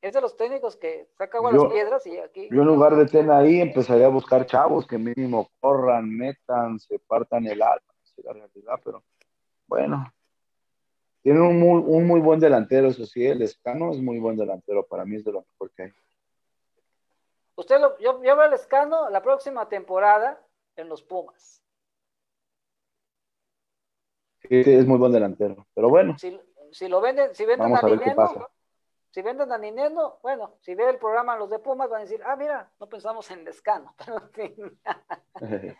[0.00, 2.48] Es de los técnicos que saca agua a las piedras y aquí.
[2.50, 6.98] Yo en lugar de Tena ahí empezaría a buscar chavos que mínimo corran, metan, se
[6.98, 7.80] partan el alma.
[8.24, 9.02] la realidad, pero
[9.66, 10.12] bueno.
[11.22, 14.86] Tiene un muy, un muy buen delantero, eso sí, el Escano es muy buen delantero,
[14.86, 15.92] para mí es de lo mejor que hay.
[17.60, 20.42] Usted lo, yo, yo veo el escano la próxima temporada
[20.76, 21.62] en los Pumas.
[24.40, 26.16] Sí, es muy buen delantero, pero bueno.
[26.18, 28.48] Si, lo venden, si venden a, Nineno,
[29.10, 32.22] si venden a Nineno, bueno, si ve el programa los de Pumas van a decir,
[32.24, 33.94] ah, mira, no pensamos en Lescano.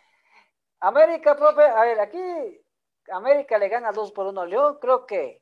[0.81, 2.63] América, profe, a ver, aquí
[3.11, 5.41] América le gana 2 por 1 a León, creo que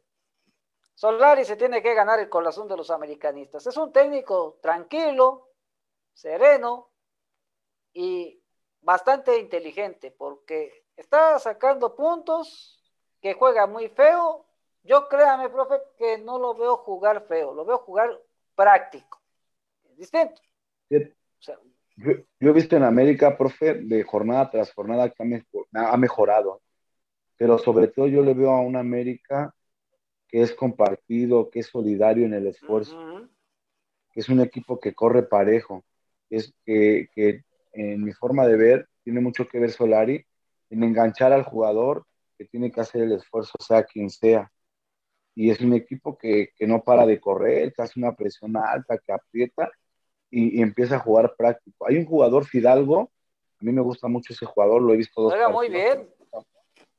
[0.95, 3.67] Solari se tiene que ganar el corazón de los americanistas.
[3.67, 5.48] Es un técnico tranquilo,
[6.19, 6.89] sereno
[7.93, 8.41] y
[8.81, 12.75] bastante inteligente porque está sacando puntos,
[13.21, 14.45] que juega muy feo.
[14.83, 18.19] Yo créame, profe, que no lo veo jugar feo, lo veo jugar
[18.55, 19.21] práctico.
[19.97, 20.41] distinto.
[20.89, 25.43] yo, he visto en América, profe, de jornada tras jornada que
[25.73, 26.61] ha mejorado.
[27.37, 29.53] Pero sobre todo yo le veo a una América
[30.27, 32.97] que es compartido, que es solidario en el esfuerzo,
[34.11, 35.83] que es un equipo que corre parejo,
[36.29, 40.25] es que, que, en mi forma de ver tiene mucho que ver Solari
[40.69, 42.05] en enganchar al jugador
[42.37, 44.51] que tiene que hacer el esfuerzo, sea quien sea.
[45.35, 48.97] Y es un equipo que, que no para de correr, que hace una presión alta,
[48.97, 49.71] que aprieta
[50.29, 51.87] y, empieza a jugar práctico.
[51.87, 53.11] Hay un jugador Fidalgo,
[53.59, 56.07] a mí me gusta mucho ese jugador, lo he visto dos Juega muy bien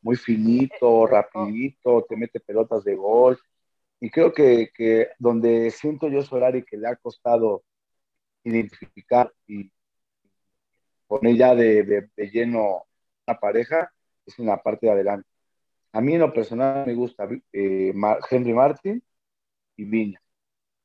[0.02, 3.38] muy finito, rapidito, te mete pelotas de gol.
[4.00, 7.62] Y creo que, que donde siento yo Solari que le ha costado
[8.44, 9.70] identificar y
[11.06, 12.86] poner ya de, de, lleno
[13.26, 13.92] una pareja
[14.26, 15.28] es en la parte de adelante.
[15.92, 17.92] A mí en lo personal me gusta eh,
[18.30, 19.02] Henry Martin
[19.76, 20.22] y Viña,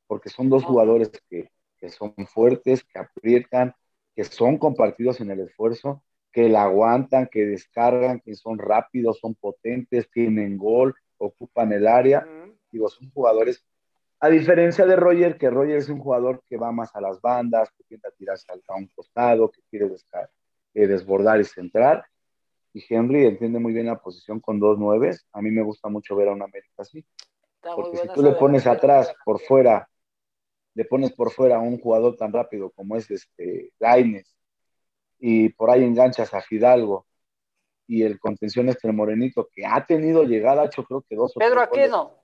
[0.08, 3.76] porque son dos jugadores que, que son fuertes, que aprietan,
[4.16, 6.03] que son compartidos en el esfuerzo
[6.36, 12.28] que la aguantan, que descargan, que son rápidos, son potentes, tienen gol, ocupan el área.
[12.70, 13.66] Digo, son jugadores,
[14.26, 17.69] a diferencia de Roger, que Roger es un jugador que va más a las bandas,
[17.78, 19.88] que tiende a tirarse a un costado, que quiere
[20.73, 22.03] eh, desbordar y centrar.
[22.73, 25.28] Y Henry entiende muy bien la posición con dos nueves.
[25.32, 27.05] A mí me gusta mucho ver a un América así.
[27.61, 29.88] porque si tú le pones atrás, por fuera,
[30.73, 34.36] le pones por fuera a un jugador tan rápido como es este Laines,
[35.19, 37.05] y por ahí enganchas a Fidalgo
[37.86, 41.61] y el contención este Morenito que ha tenido llegada, yo creo que dos o Pedro
[41.61, 42.19] Aquino.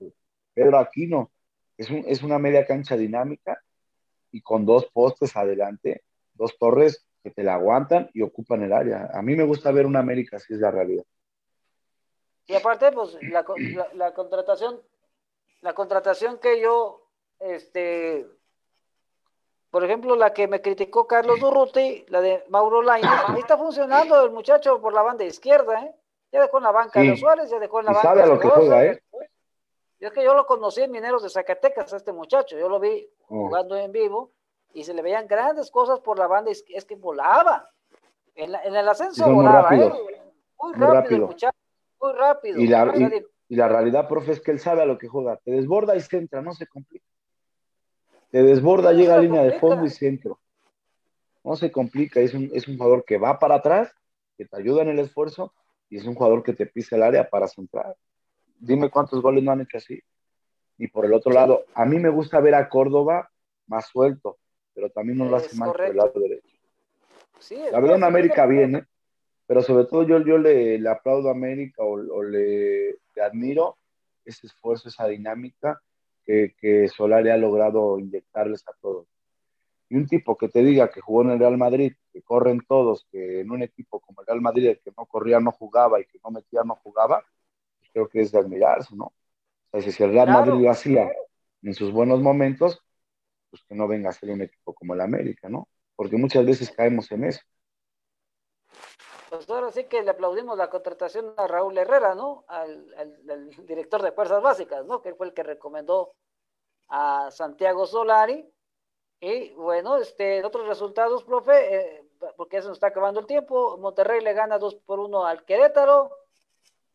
[0.52, 1.30] Pedro Aquino.
[1.76, 3.60] Es, un, es una media cancha dinámica
[4.30, 6.02] y con dos postes adelante,
[6.34, 9.10] dos torres que te la aguantan y ocupan el área.
[9.12, 11.04] A mí me gusta ver una América así es la realidad.
[12.46, 13.44] Y aparte, pues la,
[13.94, 14.80] la contratación,
[15.60, 17.02] la contratación que yo
[17.42, 18.26] este,
[19.70, 24.22] por ejemplo, la que me criticó Carlos Durruti, la de Mauro Lainez, ahí está funcionando
[24.24, 25.94] el muchacho por la banda izquierda, ¿eh?
[26.30, 28.38] Ya dejó en la banca de Suárez, ya dejó en la banca sabe a lo
[28.38, 29.02] que juega, ¿eh?
[30.02, 32.80] Y es que yo lo conocí en Mineros de Zacatecas, a este muchacho, yo lo
[32.80, 33.46] vi oh.
[33.46, 34.32] jugando en vivo
[34.74, 37.70] y se le veían grandes cosas por la banda, es que volaba.
[38.34, 39.92] En, el ascenso volaba, ¿eh?
[40.60, 41.56] Muy rápido, el muchacho,
[42.00, 42.58] muy rápido.
[42.58, 45.52] Y la, y la realidad, profe, es que él sabe a lo que juega, te
[45.52, 47.06] desborda y centra, no se complica.
[48.32, 50.40] Te desborda, llega a línea de fondo y centro.
[51.44, 53.94] No se complica, es un, es un jugador que va para atrás,
[54.36, 55.54] que te ayuda en el esfuerzo,
[55.88, 57.96] y es un jugador que te pisa el área para centrar.
[58.62, 60.00] Dime cuántos goles no han hecho así.
[60.78, 63.28] Y por el otro lado, a mí me gusta ver a Córdoba
[63.66, 64.38] más suelto,
[64.72, 66.56] pero también no lo hace mal por el lado derecho.
[67.72, 68.84] la verdad, en América bien, ¿eh?
[69.46, 73.78] pero sobre todo yo, yo le, le aplaudo a América o, le, le, admiro
[74.24, 75.82] ese esfuerzo, esa dinámica
[76.22, 79.08] que, que Solari ha logrado inyectarles a todos.
[79.88, 83.08] Y un tipo que te diga que jugó en el Real Madrid, que corren todos,
[83.10, 86.04] que en un equipo como el Real Madrid, el que no corría no jugaba y
[86.04, 87.24] que no metía no jugaba,
[87.92, 89.12] creo que es de admirarse, ¿no?
[89.70, 91.10] O sea, si el Real Madrid lo hacía
[91.62, 92.82] en sus buenos momentos,
[93.50, 95.68] pues que no venga a ser un equipo como el América, ¿no?
[95.96, 97.40] Porque muchas veces caemos en eso.
[99.30, 102.44] Pues ahora sí que le aplaudimos la contratación a Raúl Herrera, ¿no?
[102.48, 105.00] Al, director de Fuerzas Básicas, ¿no?
[105.00, 106.14] Que fue el que recomendó
[106.88, 108.46] a Santiago Solari.
[109.20, 112.04] Y bueno, este, otros resultados, profe, eh,
[112.36, 113.78] porque ya se nos está acabando el tiempo.
[113.78, 116.10] Monterrey le gana 2 por 1 al Querétaro.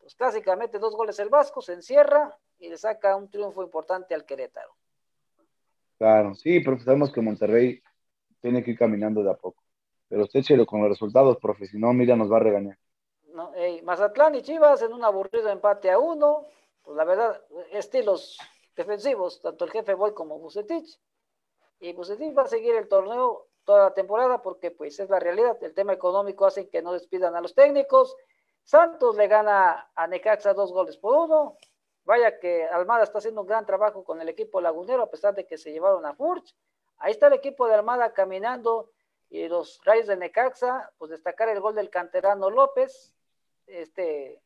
[0.08, 4.24] Pues clásicamente dos goles el Vasco, se encierra y le saca un triunfo importante al
[4.24, 4.74] Querétaro.
[5.98, 7.84] Claro, sí, pero sabemos que Monterrey
[8.40, 9.62] tiene que ir caminando de a poco.
[10.08, 12.78] Pero usted échelo con los resultados, profe, si no, mira, nos va a regañar.
[13.34, 13.52] No,
[13.84, 16.46] Mazatlán y Chivas en un aburrido empate a uno.
[16.84, 17.42] Pues la verdad,
[17.74, 18.38] estilos
[18.78, 21.02] defensivos, tanto el jefe Boy como Bucetich.
[21.82, 25.62] Y Bucetich va a seguir el torneo toda la temporada porque pues es la realidad.
[25.62, 28.16] El tema económico hace que no despidan a los técnicos.
[28.68, 31.56] Santos le gana a Necaxa dos goles por uno.
[32.04, 35.48] Vaya que Almada está haciendo un gran trabajo con el equipo lagunero a pesar de
[35.48, 36.54] que se llevaron a Furch.
[36.98, 38.92] Ahí está el equipo de Almada caminando
[39.30, 43.16] Y los Rayos de Necaxa, pues destacar el gol del canterano López,
[43.68, 44.42] este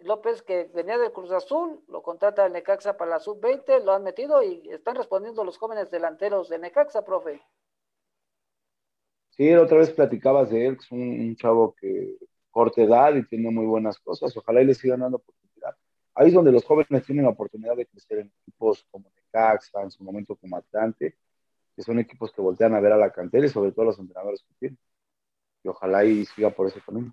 [0.00, 4.02] López que venía del Cruz Azul, lo contrata el Necaxa para la sub-20, lo han
[4.02, 7.42] metido y están respondiendo los jóvenes delanteros de Necaxa, profe.
[9.28, 12.16] Sí, otra vez platicabas de él, es un, chavo que
[12.56, 14.34] corta edad y tiene muy buenas cosas.
[14.34, 15.76] Ojalá y le sigan dando oportunidad.
[16.14, 19.90] Ahí es donde los jóvenes tienen la oportunidad de crecer en equipos como Necaxa, en
[19.90, 21.18] su momento como Atlante,
[21.76, 23.98] que son equipos que voltean a ver a la cantera y sobre todo a los
[23.98, 24.78] entrenadores que tienen.
[25.64, 27.12] Y ojalá y siga por ese camino.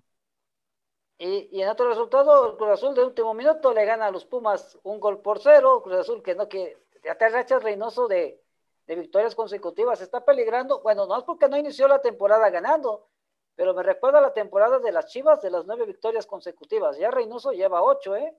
[1.18, 4.24] Y, y, en otro resultado, el Cruz Azul de último minuto le gana a los
[4.24, 5.82] Pumas un gol por cero.
[5.84, 8.40] Cruz Azul que no que ya te rachas Reynoso de,
[8.86, 10.00] de victorias consecutivas.
[10.00, 13.10] Está peligrando, bueno, no es porque no inició la temporada ganando,
[13.56, 16.98] pero me recuerda la temporada de las Chivas de las nueve victorias consecutivas.
[16.98, 18.36] Ya Reynoso lleva ocho, ¿eh?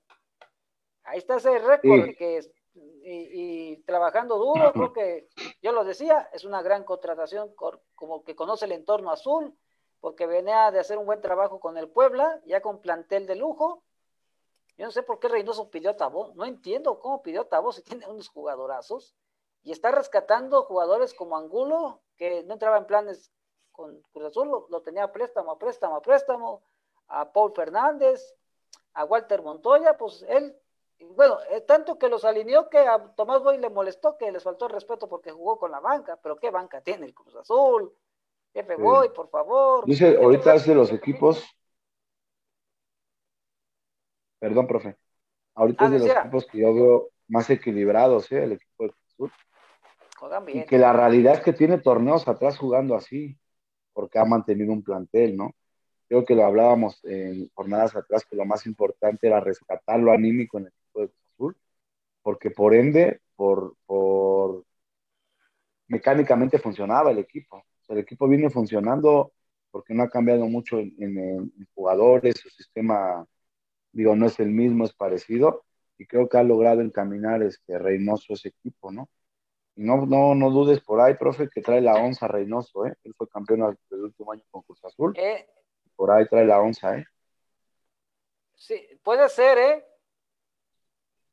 [1.03, 2.41] Ahí está ese récord que
[2.75, 5.29] y, y, trabajando duro, creo que
[5.61, 7.53] yo lo decía, es una gran contratación
[7.95, 9.55] como que conoce el entorno azul,
[10.01, 13.83] porque venía de hacer un buen trabajo con el Puebla, ya con plantel de lujo.
[14.77, 17.71] Yo no sé por qué Reynoso pidió a Tabó, no entiendo cómo pidió a Tabó
[17.71, 19.15] si tiene unos jugadorazos
[19.63, 23.31] y está rescatando jugadores como Angulo, que no entraba en planes
[23.75, 26.61] con Cruz Azul, lo, tenía préstamo, a préstamo, a préstamo,
[27.07, 28.33] a Paul Fernández,
[28.93, 30.55] a Walter Montoya, pues él,
[31.15, 34.67] bueno, eh, tanto que los alineó que a Tomás Boy le molestó que les faltó
[34.67, 37.93] el respeto porque jugó con la banca, pero ¿qué banca tiene el Cruz Azul?
[38.53, 39.85] Jefe Boy, por favor.
[39.85, 41.43] Dice, ahorita es de los equipos.
[44.39, 44.95] Perdón, profe.
[45.55, 48.43] Ahorita es de los equipos que yo veo más equilibrados, ¿eh?
[48.43, 49.31] El equipo de Cruz Azul.
[50.47, 53.37] Y que la realidad es que tiene torneos atrás jugando así,
[53.95, 55.55] porque ha mantenido un plantel, ¿no?
[56.07, 60.59] Creo que lo hablábamos en jornadas atrás, que lo más importante era rescatar lo anímico
[60.59, 61.57] en el equipo de Cruz Azul,
[62.21, 64.65] porque por ende, por, por
[65.87, 67.63] mecánicamente funcionaba el equipo.
[67.87, 69.31] el equipo viene funcionando
[69.71, 73.25] porque no ha cambiado mucho en, en, jugadores, su sistema,
[73.91, 75.65] digo, no es el mismo, es parecido,
[75.97, 79.09] y creo que ha logrado encaminar este Reynoso ese equipo, ¿no?
[79.75, 82.95] No, no, no dudes por ahí, profe, que trae la onza Reynoso, ¿eh?
[83.03, 85.13] Él fue campeón del último año con Cruz Azul.
[85.17, 85.49] Eh,
[85.95, 87.05] por ahí trae la onza, ¿eh?
[88.53, 89.85] Sí, puede ser, ¿eh?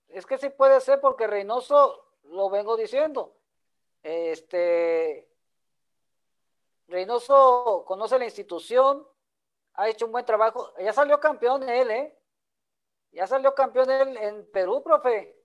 [0.08, 3.36] Es que sí puede ser porque Reynoso, lo vengo diciendo,
[4.02, 5.28] este,
[6.88, 9.06] Reynoso conoce la institución,
[9.74, 12.18] ha hecho un buen trabajo, ya salió campeón él, ¿eh?
[13.12, 15.36] Ya salió campeón él en Perú, profe.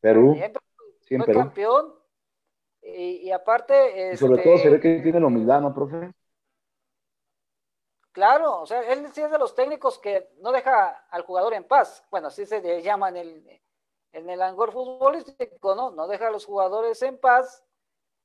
[0.00, 0.36] Perú.
[1.00, 1.97] Sí, fue campeón
[2.96, 4.16] y, aparte...
[4.16, 6.12] sobre todo se ve que tiene la humildad, ¿no, profe?
[8.12, 11.64] Claro, o sea, él sí es de los técnicos que no deja al jugador en
[11.64, 12.04] paz.
[12.10, 13.60] Bueno, así se llama en el,
[14.12, 15.90] en el angor futbolístico, ¿no?
[15.90, 17.64] No deja a los jugadores en paz,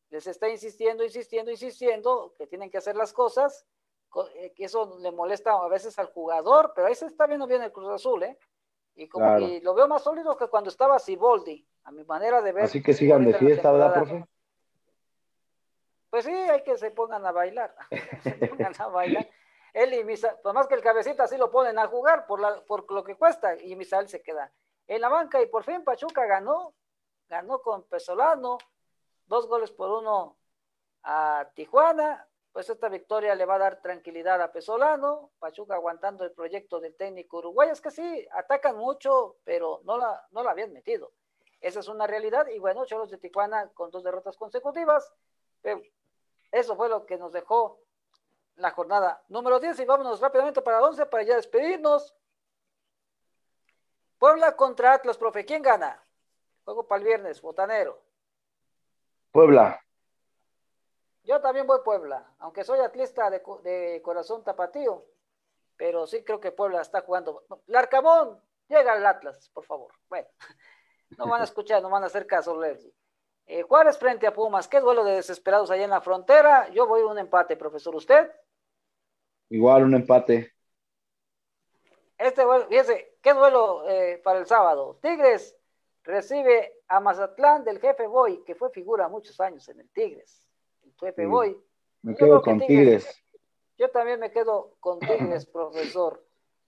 [0.09, 3.68] les está insistiendo, insistiendo, insistiendo que tienen que hacer las cosas,
[4.36, 7.61] eh, que eso le molesta a veces al jugador, pero ahí se está viendo bien
[7.61, 8.38] el Cruz Azul, ¿eh?
[8.95, 12.51] Y, como, y lo veo más sólido que cuando estaba Siboldi, a mi manera de
[12.51, 12.64] ver.
[12.66, 14.26] Así que sigan de fiesta, ¿verdad, profe?
[16.14, 17.76] Pues sí, hay que se pongan a bailar.
[18.22, 19.28] se pongan a bailar.
[19.74, 22.64] Él y Misael, pues más que el cabecita sí lo ponen a jugar por, la,
[22.66, 24.53] por lo que cuesta, y Misael se queda
[24.86, 26.76] en la banca, y por fin Pachuca ganó,
[27.28, 28.59] ganó con Pesolano,
[29.26, 30.38] dos goles por uno
[31.01, 36.32] a Tijuana, pues esta victoria le va a dar tranquilidad a Pesolano, Pachuca aguantando el
[36.34, 40.74] proyecto del técnico uruguayo, es que sí, atacan mucho, pero no la, no la habían
[40.74, 41.11] metido.
[41.59, 45.11] Esa es una realidad, y bueno, Cholos de Tijuana con dos derrotas consecutivas,
[46.54, 47.80] eso fue lo que nos dejó
[48.58, 52.16] la jornada número 10 y vámonos rápidamente para 11 para ya despedirnos.
[54.20, 55.43] Puebla contra Atlas, profe.
[55.45, 56.01] ¿Quién gana?
[56.64, 57.99] Juego para el viernes, botanero.
[59.32, 59.84] Puebla.
[61.24, 65.06] Yo también voy Puebla, aunque soy atlista de, corazón tapatío,
[65.76, 67.43] pero sí creo que Puebla está jugando.
[67.66, 69.91] Larcamón, llega al Atlas, por favor.
[70.08, 70.28] Bueno,
[71.18, 72.93] no van a escuchar, no van a hacer caso, Leslie.
[73.46, 76.70] Eh, Juárez frente a Pumas, qué duelo de desesperados allá en la frontera.
[76.70, 77.96] Yo voy a un empate, profesor.
[77.96, 78.32] ¿Usted?
[79.50, 80.54] Igual, un empate.
[82.18, 84.98] Este duelo, fíjese, qué duelo eh, para el sábado.
[85.02, 85.58] Tigres
[86.04, 90.48] recibe a Mazatlán del jefe Boy, que fue figura muchos años en el Tigres.
[90.84, 91.62] El jefe Boy.
[92.02, 93.24] Me quedo con Tigres,
[93.78, 96.26] Yo también me quedo con Tigres, profesor.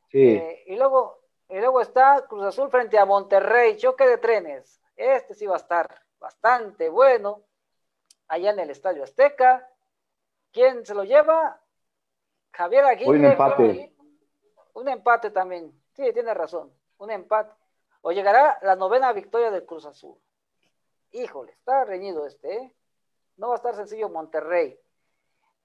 [0.10, 0.36] Sí.
[0.36, 4.82] Eh, y luego, y luego está Cruz Azul frente a Monterrey, choque de trenes.
[4.96, 7.42] Este sí va a estar bastante bueno,
[8.28, 9.70] allá en el Estadio Azteca.
[10.52, 11.60] ¿Quién se lo lleva?
[12.52, 13.10] Javier Aguirre.
[13.10, 13.96] Un empate.
[14.74, 15.72] Un empate también.
[15.94, 16.72] Sí, tiene razón.
[16.98, 17.54] Un empate.
[18.02, 20.18] O llegará la novena victoria del Cruz Azul.
[21.12, 22.74] Híjole, está reñido este, ¿eh?
[23.38, 24.80] No va a estar sencillo Monterrey.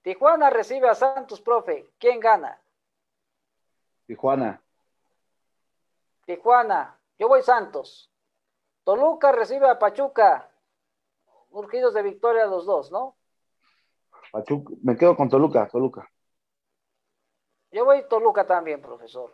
[0.02, 1.92] Tijuana recibe a Santos, profe.
[1.98, 2.60] ¿Quién gana?
[4.06, 4.62] Tijuana.
[6.24, 6.98] Tijuana.
[7.18, 8.10] Yo voy Santos.
[8.90, 10.50] Toluca recibe a Pachuca.
[11.50, 13.16] Urgidos de victoria los dos, ¿no?
[14.32, 14.74] Pachuca.
[14.82, 16.10] Me quedo con Toluca, Toluca.
[17.70, 19.30] Yo voy Toluca también, profesor.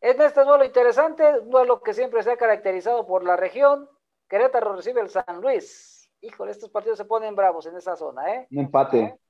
[0.00, 3.90] En este duelo interesante, un duelo que siempre se ha caracterizado por la región.
[4.26, 6.10] Querétaro recibe el San Luis.
[6.22, 8.48] Híjole, estos partidos se ponen bravos en esa zona, ¿eh?
[8.50, 9.00] Un empate.
[9.00, 9.20] ¿Eh?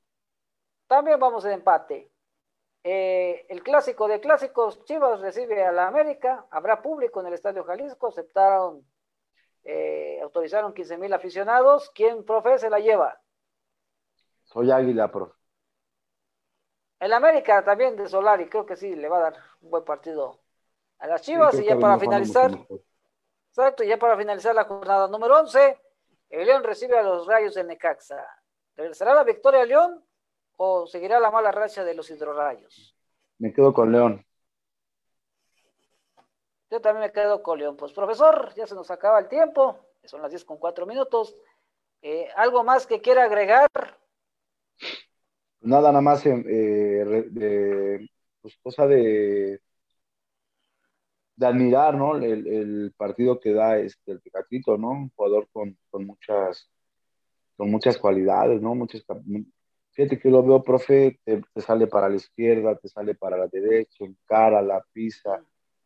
[0.86, 2.12] También vamos en empate.
[2.84, 6.46] Eh, el clásico de clásicos, Chivas recibe a la América.
[6.48, 8.06] Habrá público en el Estadio Jalisco.
[8.06, 8.86] Aceptaron,
[9.68, 11.90] eh, autorizaron 15 mil aficionados.
[11.92, 13.20] ¿Quién, profe, se la lleva?
[14.44, 15.34] Soy Águila, profe.
[17.00, 20.40] El América también de Solari, creo que sí, le va a dar un buen partido
[20.98, 21.58] a las Chivas.
[21.58, 22.50] y ya para finalizar,
[23.50, 25.78] exacto, ya para finalizar la jornada número 11,
[26.30, 28.24] el León recibe a los Rayos de Necaxa.
[28.76, 30.04] ¿Regresará la victoria a León
[30.56, 32.96] o seguirá la mala racha de los hidrorrayos?
[33.38, 34.25] Me quedo con León.
[36.70, 37.76] Yo también me quedo con León.
[37.76, 41.36] Pues profesor, ya se nos acaba el tiempo, son las 10 con 4 minutos.
[42.02, 43.68] Eh, ¿Algo más que quiera agregar?
[45.60, 48.08] Nada, nada más eh, de,
[48.40, 49.60] pues, cosa de,
[51.36, 52.16] de admirar, ¿no?
[52.16, 54.90] El, partido que da este, el Tecatito, ¿no?
[54.90, 56.70] Un jugador con, muchas
[57.56, 58.74] con muchas cualidades, ¿no?
[58.74, 59.04] Muchas,
[59.92, 64.04] fíjate que lo veo, profe, te, sale para la izquierda, te sale para la derecha,
[64.26, 65.42] cara, la pisa.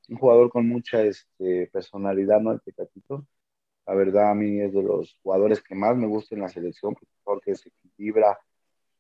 [0.09, 2.53] Un jugador con mucha este, personalidad, ¿no?
[2.53, 3.27] El Tecatito.
[3.87, 6.97] La verdad, a mí es de los jugadores que más me gusta en la selección,
[7.25, 8.39] porque se equilibra,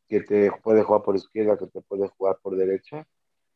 [0.08, 3.06] que te puede jugar por izquierda, que te puede jugar por derecha,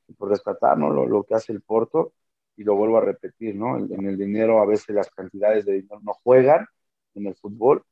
[0.06, 0.90] y por rescatar ¿no?
[0.90, 2.12] lo, que hace el Porto,
[2.56, 3.76] y lo vuelvo a repetir, ¿no?
[3.76, 6.66] En, el dinero a veces las cantidades de dinero no juegan
[7.14, 7.84] en el fútbol,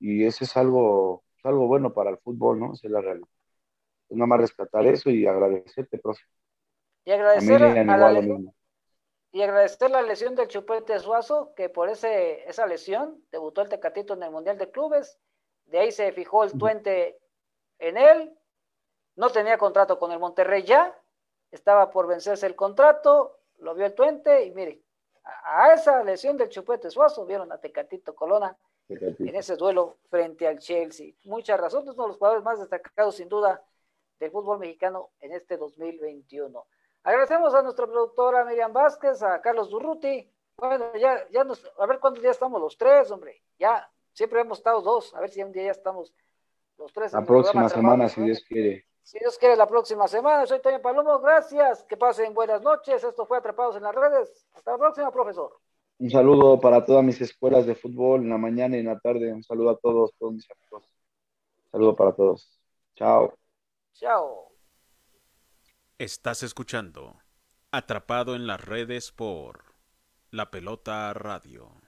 [0.00, 2.72] y eso es algo, algo bueno para el fútbol, ¿no?
[2.72, 3.28] Esa es la realidad.
[4.08, 6.24] Es nada más rescatar eso y agradecerte, profe.
[7.04, 8.52] Y agradecer a, la lesión,
[9.32, 14.14] y agradecer la lesión del Chupete Suazo, que por ese, esa lesión debutó el Tecatito
[14.14, 15.18] en el Mundial de Clubes,
[15.66, 17.20] de ahí se fijó el Tuente
[17.78, 18.36] en él,
[19.16, 20.96] no tenía contrato con el Monterrey ya,
[21.50, 24.82] estaba por vencerse el contrato, lo vio el Tuente y mire,
[25.44, 28.56] a, esa lesión del Chupete Suazo vieron a Tecatito Colona
[28.88, 31.12] en ese duelo frente al Chelsea.
[31.24, 33.62] Muchas razones, uno de los jugadores más destacados sin duda
[34.18, 36.66] del fútbol mexicano en este 2021.
[37.02, 40.30] Agradecemos a nuestra productora Miriam Vázquez, a Carlos Durruti.
[40.56, 43.42] Bueno, ya, ya nos, a ver cuántos días estamos los tres, hombre.
[43.58, 46.12] Ya, siempre hemos estado dos, a ver si un día ya estamos
[47.12, 48.86] la próxima semana, si Dios quiere.
[49.02, 50.46] Si Dios quiere, la próxima semana.
[50.46, 51.84] Soy Toño Palomo, gracias.
[51.84, 53.02] Que pasen buenas noches.
[53.02, 54.46] Esto fue Atrapados en las Redes.
[54.54, 55.58] Hasta la próxima, profesor.
[55.98, 59.32] Un saludo para todas mis escuelas de fútbol en la mañana y en la tarde.
[59.32, 60.88] Un saludo a todos, todos mis amigos.
[61.64, 62.58] Un saludo para todos.
[62.94, 63.34] Chao.
[63.92, 64.49] Chao.
[66.00, 67.18] Estás escuchando
[67.72, 69.74] Atrapado en las Redes por
[70.30, 71.79] La Pelota Radio.